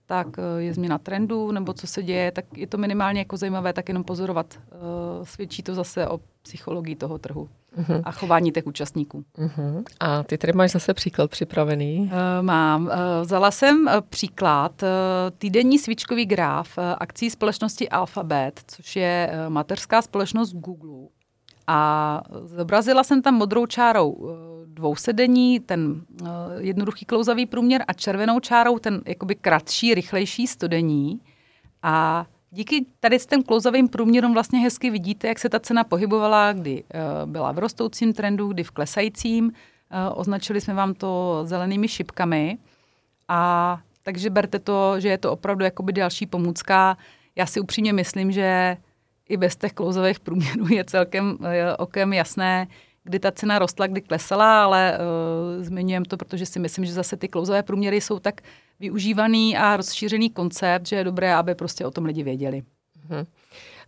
tak 0.06 0.26
eh, 0.38 0.62
je 0.62 0.74
změna 0.74 0.98
trendu, 0.98 1.52
nebo 1.52 1.72
co 1.72 1.86
se 1.86 2.02
děje, 2.02 2.32
tak 2.32 2.44
je 2.56 2.66
to 2.66 2.78
minimálně 2.78 3.20
jako 3.20 3.36
zajímavé 3.36 3.72
tak 3.72 3.88
jenom 3.88 4.04
pozorovat. 4.04 4.58
Eh, 4.58 4.76
svědčí 5.24 5.62
to 5.62 5.74
zase 5.74 6.08
o 6.08 6.20
psychologii 6.42 6.96
toho 6.96 7.18
trhu 7.18 7.48
uh-huh. 7.78 8.02
a 8.04 8.12
chování 8.12 8.52
těch 8.52 8.66
účastníků. 8.66 9.24
Uh-huh. 9.38 9.84
A 10.00 10.22
ty 10.22 10.38
tady 10.38 10.52
máš 10.52 10.70
zase 10.70 10.94
příklad 10.94 11.30
připravený? 11.30 11.98
Uh, 12.00 12.10
mám. 12.46 12.86
Uh, 12.86 12.92
vzala 13.20 13.50
jsem 13.50 13.88
příklad 14.08 14.82
uh, 14.82 14.88
týdenní 15.38 15.78
svíčkový 15.78 16.26
graf 16.26 16.78
uh, 16.78 16.84
akcí 16.98 17.30
společnosti 17.30 17.88
Alphabet, 17.88 18.60
což 18.66 18.96
je 18.96 19.30
uh, 19.32 19.52
mateřská 19.52 20.02
společnost 20.02 20.52
Google. 20.52 21.08
A 21.66 22.22
zobrazila 22.44 23.04
jsem 23.04 23.22
tam 23.22 23.34
modrou 23.34 23.66
čárou 23.66 24.10
uh, 24.10 24.36
dvousedení, 24.64 25.60
ten 25.60 26.02
uh, 26.22 26.28
jednoduchý 26.58 27.04
klouzavý 27.04 27.46
průměr 27.46 27.84
a 27.88 27.92
červenou 27.92 28.40
čárou 28.40 28.78
ten 28.78 29.00
jakoby 29.06 29.34
kratší, 29.34 29.94
rychlejší 29.94 30.46
stodení. 30.46 31.20
A 31.82 32.26
díky 32.50 32.86
tady 33.00 33.18
s 33.18 33.26
tím 33.26 33.42
klouzavým 33.42 33.88
průměrům 33.88 34.32
vlastně 34.32 34.58
hezky 34.58 34.90
vidíte, 34.90 35.28
jak 35.28 35.38
se 35.38 35.48
ta 35.48 35.60
cena 35.60 35.84
pohybovala, 35.84 36.52
kdy 36.52 36.84
uh, 36.84 37.30
byla 37.30 37.52
v 37.52 37.58
rostoucím 37.58 38.12
trendu, 38.12 38.48
kdy 38.48 38.64
v 38.64 38.70
klesajícím. 38.70 39.52
Označili 40.14 40.60
jsme 40.60 40.74
vám 40.74 40.94
to 40.94 41.40
zelenými 41.44 41.88
šipkami. 41.88 42.58
A 43.28 43.80
takže 44.04 44.30
berte 44.30 44.58
to, 44.58 45.00
že 45.00 45.08
je 45.08 45.18
to 45.18 45.32
opravdu 45.32 45.64
jakoby 45.64 45.92
další 45.92 46.26
pomůcka. 46.26 46.96
Já 47.36 47.46
si 47.46 47.60
upřímně 47.60 47.92
myslím, 47.92 48.32
že 48.32 48.76
i 49.28 49.36
bez 49.36 49.56
těch 49.56 49.72
klouzových 49.72 50.20
průměrů 50.20 50.68
je 50.68 50.84
celkem 50.84 51.38
okem 51.78 52.12
jasné, 52.12 52.66
kdy 53.04 53.18
ta 53.18 53.32
cena 53.32 53.58
rostla, 53.58 53.86
kdy 53.86 54.00
klesala, 54.00 54.64
ale 54.64 54.98
uh, 54.98 55.64
zmiňujem 55.64 56.04
to, 56.04 56.16
protože 56.16 56.46
si 56.46 56.58
myslím, 56.58 56.84
že 56.84 56.92
zase 56.92 57.16
ty 57.16 57.28
klouzové 57.28 57.62
průměry 57.62 58.00
jsou 58.00 58.18
tak 58.18 58.40
využívaný 58.80 59.56
a 59.56 59.76
rozšířený 59.76 60.30
koncept, 60.30 60.86
že 60.86 60.96
je 60.96 61.04
dobré, 61.04 61.34
aby 61.34 61.54
prostě 61.54 61.86
o 61.86 61.90
tom 61.90 62.04
lidi 62.04 62.22
věděli. 62.22 62.62
Uh-huh. 63.08 63.26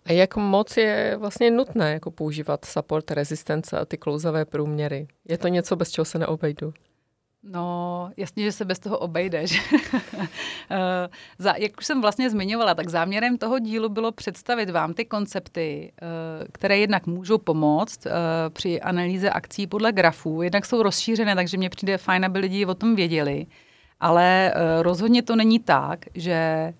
A 0.04 0.12
jak 0.12 0.36
moc 0.36 0.76
je 0.76 1.16
vlastně 1.20 1.50
nutné 1.50 1.92
jako 1.92 2.10
používat 2.10 2.64
support 2.64 3.10
rezistence 3.10 3.78
a 3.78 3.84
ty 3.84 3.96
klouzavé 3.96 4.44
průměry? 4.44 5.06
Je 5.28 5.38
to 5.38 5.48
něco, 5.48 5.76
bez 5.76 5.90
čeho 5.90 6.04
se 6.04 6.18
neobejdu? 6.18 6.72
No, 7.42 8.10
jasně, 8.16 8.44
že 8.44 8.52
se 8.52 8.64
bez 8.64 8.78
toho 8.78 8.98
obejdeš. 8.98 9.72
Eh, 10.70 11.54
jak 11.56 11.78
už 11.78 11.86
jsem 11.86 12.00
vlastně 12.00 12.30
zmiňovala, 12.30 12.74
tak 12.74 12.88
záměrem 12.88 13.38
toho 13.38 13.58
dílu 13.58 13.88
bylo 13.88 14.12
představit 14.12 14.70
vám 14.70 14.94
ty 14.94 15.04
koncepty, 15.04 15.92
eh, 16.02 16.04
které 16.52 16.78
jednak 16.78 17.06
můžou 17.06 17.38
pomoct 17.38 18.06
eh, 18.06 18.10
při 18.50 18.80
analýze 18.80 19.30
akcí 19.30 19.66
podle 19.66 19.92
grafů, 19.92 20.42
jednak 20.42 20.66
jsou 20.66 20.82
rozšířené, 20.82 21.34
takže 21.34 21.56
mně 21.56 21.70
přijde 21.70 21.98
fajn, 21.98 22.24
aby 22.24 22.38
lidi 22.38 22.66
o 22.66 22.74
tom 22.74 22.96
věděli, 22.96 23.46
ale 24.00 24.54
rozhodně 24.82 25.22
to 25.22 25.36
není 25.36 25.58
tak, 25.58 26.04
že 26.14 26.72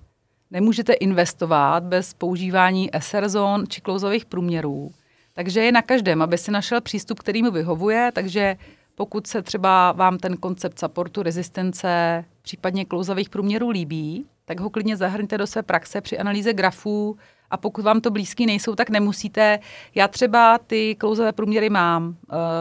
nemůžete 0.50 0.92
investovat 0.92 1.84
bez 1.84 2.14
používání 2.14 2.90
SR 2.98 3.28
zón 3.28 3.64
či 3.68 3.80
klouzových 3.80 4.24
průměrů. 4.24 4.90
Takže 5.34 5.60
je 5.60 5.72
na 5.72 5.82
každém, 5.82 6.22
aby 6.22 6.38
si 6.38 6.50
našel 6.50 6.80
přístup, 6.80 7.20
který 7.20 7.42
mu 7.42 7.50
vyhovuje, 7.50 8.10
takže 8.14 8.56
pokud 8.98 9.26
se 9.26 9.42
třeba 9.42 9.92
vám 9.92 10.18
ten 10.18 10.36
koncept 10.36 10.78
supportu, 10.78 11.22
rezistence, 11.22 12.24
případně 12.42 12.84
klouzavých 12.84 13.30
průměrů 13.30 13.68
líbí, 13.68 14.26
tak 14.44 14.60
ho 14.60 14.70
klidně 14.70 14.96
zahrňte 14.96 15.38
do 15.38 15.46
své 15.46 15.62
praxe 15.62 16.00
při 16.00 16.18
analýze 16.18 16.52
grafů 16.52 17.16
a 17.50 17.56
pokud 17.56 17.84
vám 17.84 18.00
to 18.00 18.10
blízký 18.10 18.46
nejsou, 18.46 18.74
tak 18.74 18.90
nemusíte. 18.90 19.58
Já 19.94 20.08
třeba 20.08 20.58
ty 20.58 20.94
klouzové 20.94 21.32
průměry 21.32 21.70
mám. 21.70 22.08
Uh, 22.08 22.14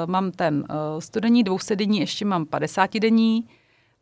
mám 0.06 0.32
ten 0.32 0.58
uh, 0.70 1.00
studenní, 1.00 1.44
dvousedenní, 1.44 2.00
ještě 2.00 2.26
mám 2.26 2.46
50 2.46 2.94
denní 3.00 3.48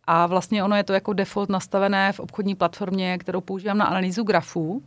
a 0.04 0.28
vlastně 0.28 0.64
ono 0.64 0.76
je 0.76 0.84
to 0.84 0.94
jako 0.94 1.14
default 1.14 1.50
nastavené 1.50 2.12
v 2.12 2.20
obchodní 2.20 2.56
platformě, 2.56 3.18
kterou 3.18 3.42
používám 3.42 3.78
na 3.78 3.86
analýzu 3.86 4.24
grafů. 4.24 4.84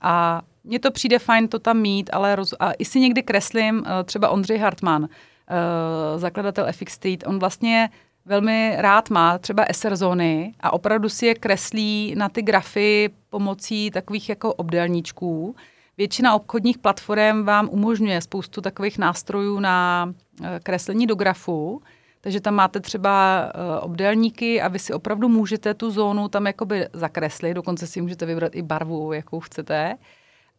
A 0.00 0.42
mně 0.64 0.78
to 0.78 0.90
přijde 0.90 1.18
fajn 1.18 1.48
to 1.48 1.58
tam 1.58 1.78
mít, 1.78 2.10
ale 2.12 2.36
roz... 2.36 2.54
a 2.60 2.72
i 2.72 2.84
si 2.84 3.00
někdy 3.00 3.22
kreslím, 3.22 3.78
uh, 3.78 3.84
třeba 4.04 4.28
Ondřej 4.28 4.58
Hartmann, 4.58 5.08
uh, 5.50 6.20
zakladatel 6.20 6.66
FX 6.72 6.92
Street, 6.92 7.24
on 7.26 7.38
vlastně 7.38 7.90
velmi 8.24 8.74
rád 8.78 9.10
má 9.10 9.38
třeba 9.38 9.64
SR 9.72 9.96
zóny 9.96 10.54
a 10.60 10.72
opravdu 10.72 11.08
si 11.08 11.26
je 11.26 11.34
kreslí 11.34 12.14
na 12.16 12.28
ty 12.28 12.42
grafy 12.42 13.10
pomocí 13.30 13.90
takových 13.90 14.28
jako 14.28 14.54
obdélníčků. 14.54 15.56
Většina 15.96 16.34
obchodních 16.34 16.78
platform 16.78 17.44
vám 17.44 17.68
umožňuje 17.72 18.20
spoustu 18.20 18.60
takových 18.60 18.98
nástrojů 18.98 19.60
na 19.60 20.06
uh, 20.40 20.46
kreslení 20.62 21.06
do 21.06 21.14
grafu, 21.14 21.82
takže 22.20 22.40
tam 22.40 22.54
máte 22.54 22.80
třeba 22.80 23.44
uh, 23.54 23.84
obdélníky 23.84 24.62
a 24.62 24.68
vy 24.68 24.78
si 24.78 24.92
opravdu 24.92 25.28
můžete 25.28 25.74
tu 25.74 25.90
zónu 25.90 26.28
tam 26.28 26.46
jakoby 26.46 26.86
zakreslit, 26.92 27.54
dokonce 27.54 27.86
si 27.86 28.00
můžete 28.00 28.26
vybrat 28.26 28.54
i 28.54 28.62
barvu, 28.62 29.12
jakou 29.12 29.40
chcete. 29.40 29.96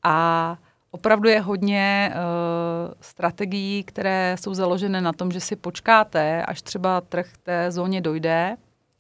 A 0.04 0.58
Opravdu 0.92 1.30
je 1.30 1.40
hodně 1.40 2.14
uh, 2.14 2.94
strategií, 3.02 3.84
které 3.84 4.36
jsou 4.40 4.54
založené 4.54 5.02
na 5.02 5.14
tom, 5.14 5.32
že 5.32 5.40
si 5.40 5.56
počkáte, 5.56 6.44
až 6.46 6.62
třeba 6.62 7.02
trh 7.02 7.28
té 7.44 7.72
zóně 7.72 8.02
dojde 8.02 8.58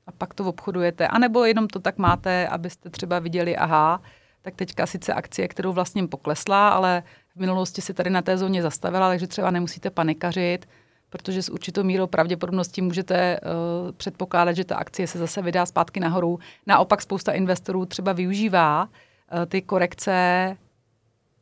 a 0.07 0.11
pak 0.11 0.33
to 0.33 0.45
obchodujete. 0.45 1.07
A 1.07 1.19
nebo 1.19 1.45
jenom 1.45 1.67
to 1.67 1.79
tak 1.79 1.97
máte, 1.97 2.47
abyste 2.47 2.89
třeba 2.89 3.19
viděli, 3.19 3.57
aha, 3.57 4.01
tak 4.41 4.55
teďka 4.55 4.85
sice 4.85 5.13
akcie, 5.13 5.47
kterou 5.47 5.73
vlastně 5.73 6.07
poklesla, 6.07 6.69
ale 6.69 7.03
v 7.35 7.39
minulosti 7.39 7.81
si 7.81 7.93
tady 7.93 8.09
na 8.09 8.21
té 8.21 8.37
zóně 8.37 8.61
zastavila, 8.61 9.09
takže 9.09 9.27
třeba 9.27 9.51
nemusíte 9.51 9.89
panikařit, 9.89 10.69
protože 11.09 11.43
s 11.43 11.49
určitou 11.49 11.83
mírou 11.83 12.07
pravděpodobností 12.07 12.81
můžete 12.81 13.39
uh, 13.39 13.91
předpokládat, 13.91 14.53
že 14.53 14.63
ta 14.63 14.75
akcie 14.75 15.07
se 15.07 15.19
zase 15.19 15.41
vydá 15.41 15.65
zpátky 15.65 15.99
nahoru. 15.99 16.39
Naopak 16.67 17.01
spousta 17.01 17.31
investorů 17.31 17.85
třeba 17.85 18.13
využívá 18.13 18.83
uh, 18.83 19.45
ty 19.45 19.61
korekce 19.61 20.57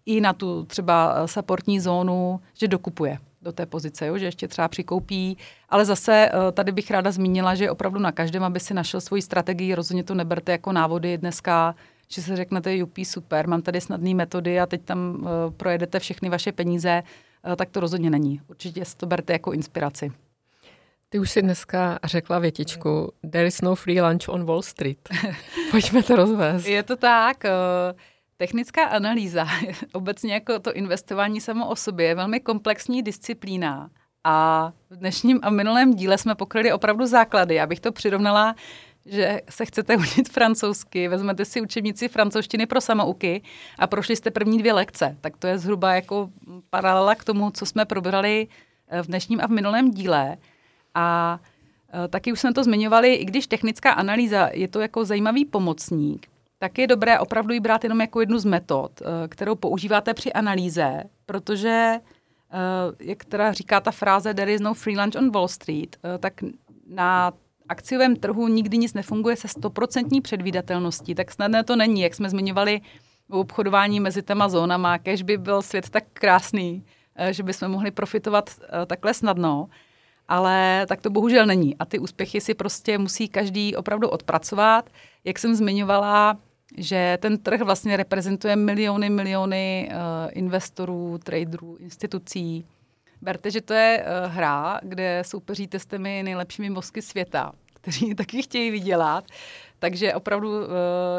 i 0.07 0.21
na 0.21 0.33
tu 0.33 0.63
třeba 0.63 1.15
eh, 1.15 1.27
supportní 1.27 1.79
zónu, 1.79 2.39
že 2.53 2.67
dokupuje 2.67 3.17
do 3.41 3.51
té 3.51 3.65
pozice, 3.65 4.07
jo, 4.07 4.17
že 4.17 4.25
ještě 4.25 4.47
třeba 4.47 4.67
přikoupí. 4.67 5.37
Ale 5.69 5.85
zase 5.85 6.29
eh, 6.33 6.51
tady 6.51 6.71
bych 6.71 6.91
ráda 6.91 7.11
zmínila, 7.11 7.55
že 7.55 7.71
opravdu 7.71 7.99
na 7.99 8.11
každém, 8.11 8.43
aby 8.43 8.59
si 8.59 8.73
našel 8.73 9.01
svoji 9.01 9.21
strategii, 9.21 9.75
rozhodně 9.75 10.03
to 10.03 10.13
neberte 10.13 10.51
jako 10.51 10.71
návody 10.71 11.17
dneska, 11.17 11.75
že 12.07 12.21
se 12.21 12.35
řeknete, 12.35 12.75
jupí, 12.75 13.05
super, 13.05 13.47
mám 13.47 13.61
tady 13.61 13.81
snadné 13.81 14.13
metody 14.13 14.59
a 14.59 14.65
teď 14.65 14.81
tam 14.81 15.15
uh, 15.15 15.27
projedete 15.57 15.99
všechny 15.99 16.29
vaše 16.29 16.51
peníze, 16.51 17.03
uh, 17.47 17.55
tak 17.55 17.69
to 17.69 17.79
rozhodně 17.79 18.09
není. 18.09 18.41
Určitě 18.47 18.83
to 18.97 19.05
berte 19.05 19.33
jako 19.33 19.51
inspiraci. 19.51 20.11
Ty 21.09 21.19
už 21.19 21.31
si 21.31 21.41
dneska 21.41 21.99
řekla 22.03 22.39
větičku, 22.39 23.11
there 23.31 23.47
is 23.47 23.61
no 23.61 23.75
free 23.75 24.01
lunch 24.01 24.29
on 24.29 24.45
Wall 24.45 24.61
Street. 24.61 25.09
Pojďme 25.71 26.03
to 26.03 26.15
rozvést. 26.15 26.67
Je 26.67 26.83
to 26.83 26.95
tak. 26.95 27.43
Uh, 27.43 27.99
Technická 28.37 28.85
analýza, 28.85 29.47
obecně 29.93 30.33
jako 30.33 30.59
to 30.59 30.73
investování 30.73 31.41
samo 31.41 31.69
o 31.69 31.75
sobě, 31.75 32.07
je 32.07 32.15
velmi 32.15 32.39
komplexní 32.39 33.03
disciplína. 33.03 33.89
A 34.23 34.71
v 34.89 34.95
dnešním 34.95 35.39
a 35.41 35.49
minulém 35.49 35.93
díle 35.93 36.17
jsme 36.17 36.35
pokryli 36.35 36.73
opravdu 36.73 37.05
základy. 37.05 37.55
Já 37.55 37.67
bych 37.67 37.79
to 37.79 37.91
přirovnala, 37.91 38.55
že 39.05 39.41
se 39.49 39.65
chcete 39.65 39.97
učit 39.97 40.29
francouzsky, 40.29 41.07
vezmete 41.07 41.45
si 41.45 41.61
učebnici 41.61 42.07
francouzštiny 42.07 42.65
pro 42.65 42.81
samouky 42.81 43.41
a 43.79 43.87
prošli 43.87 44.15
jste 44.15 44.31
první 44.31 44.57
dvě 44.57 44.73
lekce. 44.73 45.17
Tak 45.21 45.37
to 45.37 45.47
je 45.47 45.57
zhruba 45.57 45.93
jako 45.93 46.29
paralela 46.69 47.15
k 47.15 47.23
tomu, 47.23 47.51
co 47.51 47.65
jsme 47.65 47.85
probrali 47.85 48.47
eh, 48.87 49.03
v 49.03 49.07
dnešním 49.07 49.41
a 49.41 49.47
v 49.47 49.51
minulém 49.51 49.91
díle. 49.91 50.37
A 50.95 51.39
eh, 51.93 52.07
taky 52.07 52.31
už 52.31 52.39
jsme 52.39 52.53
to 52.53 52.63
zmiňovali, 52.63 53.13
i 53.13 53.25
když 53.25 53.47
technická 53.47 53.91
analýza 53.91 54.49
je 54.53 54.67
to 54.67 54.79
jako 54.79 55.05
zajímavý 55.05 55.45
pomocník, 55.45 56.27
tak 56.59 56.77
je 56.77 56.87
dobré 56.87 57.19
opravdu 57.19 57.53
ji 57.53 57.59
brát 57.59 57.83
jenom 57.83 58.01
jako 58.01 58.19
jednu 58.19 58.39
z 58.39 58.45
metod, 58.45 59.01
eh, 59.01 59.27
kterou 59.27 59.55
používáte 59.55 60.13
při 60.13 60.33
analýze, 60.33 61.03
protože, 61.25 61.95
jak 62.99 63.25
teda 63.25 63.53
říká 63.53 63.79
ta 63.79 63.91
fráze 63.91 64.33
there 64.33 64.53
is 64.53 64.61
no 64.61 64.73
free 64.73 64.99
lunch 64.99 65.15
on 65.15 65.31
Wall 65.31 65.47
Street, 65.47 65.97
tak 66.19 66.33
na 66.87 67.33
akciovém 67.69 68.15
trhu 68.15 68.47
nikdy 68.47 68.77
nic 68.77 68.93
nefunguje 68.93 69.35
se 69.35 69.47
stoprocentní 69.47 70.21
předvídatelností, 70.21 71.15
tak 71.15 71.31
snadné 71.31 71.63
to 71.63 71.75
není, 71.75 72.01
jak 72.01 72.15
jsme 72.15 72.29
zmiňovali 72.29 72.81
o 73.29 73.39
obchodování 73.39 73.99
mezi 73.99 74.23
těma 74.23 74.49
zónama, 74.49 74.97
kež 74.97 75.23
by 75.23 75.37
byl 75.37 75.61
svět 75.61 75.89
tak 75.89 76.03
krásný, 76.13 76.85
eh, 77.15 77.33
že 77.33 77.43
bychom 77.43 77.67
mohli 77.67 77.91
profitovat 77.91 78.49
eh, 78.49 78.85
takhle 78.85 79.13
snadno, 79.13 79.67
ale 80.27 80.85
tak 80.89 81.01
to 81.01 81.09
bohužel 81.09 81.45
není. 81.45 81.77
A 81.77 81.85
ty 81.85 81.99
úspěchy 81.99 82.41
si 82.41 82.53
prostě 82.53 82.97
musí 82.97 83.27
každý 83.27 83.75
opravdu 83.75 84.09
odpracovat. 84.09 84.89
Jak 85.23 85.39
jsem 85.39 85.55
zmiňovala, 85.55 86.37
že 86.77 87.17
ten 87.21 87.37
trh 87.37 87.61
vlastně 87.61 87.97
reprezentuje 87.97 88.55
miliony, 88.55 89.09
miliony 89.09 89.89
uh, 89.91 89.97
investorů, 90.31 91.17
traderů, 91.23 91.75
institucí, 91.75 92.65
Berte, 93.21 93.51
že 93.51 93.61
to 93.61 93.73
je 93.73 94.05
uh, 94.05 94.31
hra, 94.31 94.79
kde 94.83 95.23
soupeříte 95.25 95.79
s 95.79 95.85
těmi 95.85 96.23
nejlepšími 96.23 96.69
mozky 96.69 97.01
světa, 97.01 97.51
kteří 97.73 98.15
taky 98.15 98.41
chtějí 98.41 98.71
vydělat. 98.71 99.23
Takže 99.79 100.13
opravdu 100.13 100.59
uh, 100.59 100.65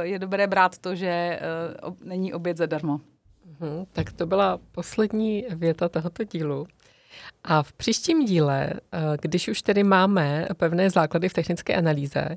je 0.01 0.19
dobré 0.19 0.47
brát 0.47 0.79
to, 0.79 0.95
že 0.95 1.41
uh, 1.89 1.95
není 2.05 2.33
oběd 2.33 2.57
zadarmo. 2.57 3.01
Hmm, 3.61 3.85
tak 3.93 4.13
to 4.13 4.27
byla 4.27 4.59
poslední 4.73 5.47
věta 5.51 5.89
tohoto 5.89 6.25
dílu. 6.25 6.67
A 7.45 7.63
v 7.63 7.73
příštím 7.73 8.25
díle, 8.25 8.71
když 9.21 9.49
už 9.49 9.63
tedy 9.63 9.85
máme 9.85 10.47
pevné 10.57 10.91
základy 10.91 11.29
v 11.29 11.33
technické 11.33 11.77
analýze, 11.77 12.37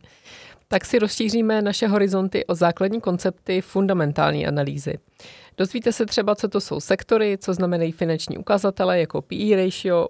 tak 0.71 0.85
si 0.85 0.99
rozšíříme 0.99 1.61
naše 1.61 1.87
horizonty 1.87 2.45
o 2.45 2.55
základní 2.55 3.01
koncepty 3.01 3.61
fundamentální 3.61 4.47
analýzy. 4.47 4.97
Dozvíte 5.57 5.91
se 5.91 6.05
třeba, 6.05 6.35
co 6.35 6.47
to 6.47 6.61
jsou 6.61 6.79
sektory, 6.79 7.37
co 7.37 7.53
znamenají 7.53 7.91
finanční 7.91 8.37
ukazatele 8.37 8.99
jako 8.99 9.21
PE 9.21 9.55
ratio, 9.55 10.07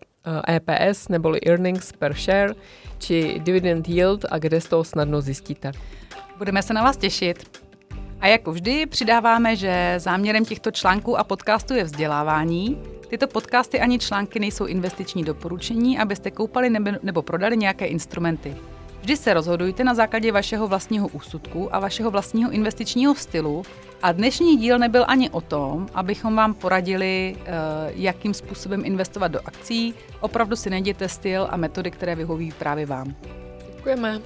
EPS 0.49 1.05
eh, 1.09 1.12
neboli 1.12 1.39
earnings 1.45 1.91
per 1.91 2.14
share, 2.14 2.53
či 2.97 3.39
dividend 3.39 3.89
yield 3.89 4.26
a 4.32 4.38
kde 4.38 4.62
z 4.62 4.68
toho 4.68 4.84
snadno 4.84 5.22
zjistíte. 5.22 5.72
Budeme 6.38 6.64
se 6.64 6.74
na 6.74 6.84
vás 6.84 6.97
těšit. 6.97 7.62
A 8.20 8.28
jako 8.28 8.51
vždy 8.51 8.86
přidáváme, 8.86 9.55
že 9.55 9.95
záměrem 9.97 10.45
těchto 10.45 10.72
článků 10.72 11.18
a 11.18 11.24
podcastů 11.24 11.74
je 11.74 11.84
vzdělávání. 11.84 12.82
Tyto 13.07 13.28
podcasty 13.28 13.80
ani 13.80 13.99
články 13.99 14.39
nejsou 14.39 14.66
investiční 14.66 15.24
doporučení, 15.24 15.99
abyste 15.99 16.32
koupali 16.32 16.70
nebo 17.01 17.22
prodali 17.22 17.57
nějaké 17.57 17.86
instrumenty. 17.86 18.55
Vždy 19.02 19.18
se 19.18 19.34
rozhodujte 19.34 19.84
na 19.84 19.93
základě 19.93 20.32
vašeho 20.32 20.68
vlastního 20.68 21.08
úsudku 21.08 21.76
a 21.76 21.80
vašeho 21.80 22.12
vlastního 22.12 22.52
investičního 22.52 23.16
stylu. 23.16 23.64
A 24.02 24.12
dnešní 24.12 24.58
díl 24.58 24.80
nebyl 24.80 25.06
ani 25.08 25.30
o 25.30 25.41
tom, 25.41 25.88
abychom 25.93 26.36
vám 26.36 26.54
poradili, 26.54 27.36
eh, 27.39 27.52
jakým 27.95 28.34
způsobem 28.34 28.86
investovat 28.86 29.28
do 29.28 29.39
akcí. 29.45 29.93
Opravdu 30.20 30.56
si 30.56 30.70
najděte 30.70 31.10
styl 31.10 31.47
a 31.49 31.58
metody, 31.58 31.91
které 31.91 32.16
vyhoví 32.16 32.52
právě 32.52 32.86
vám. 32.86 33.16
Děkujeme. 33.76 34.22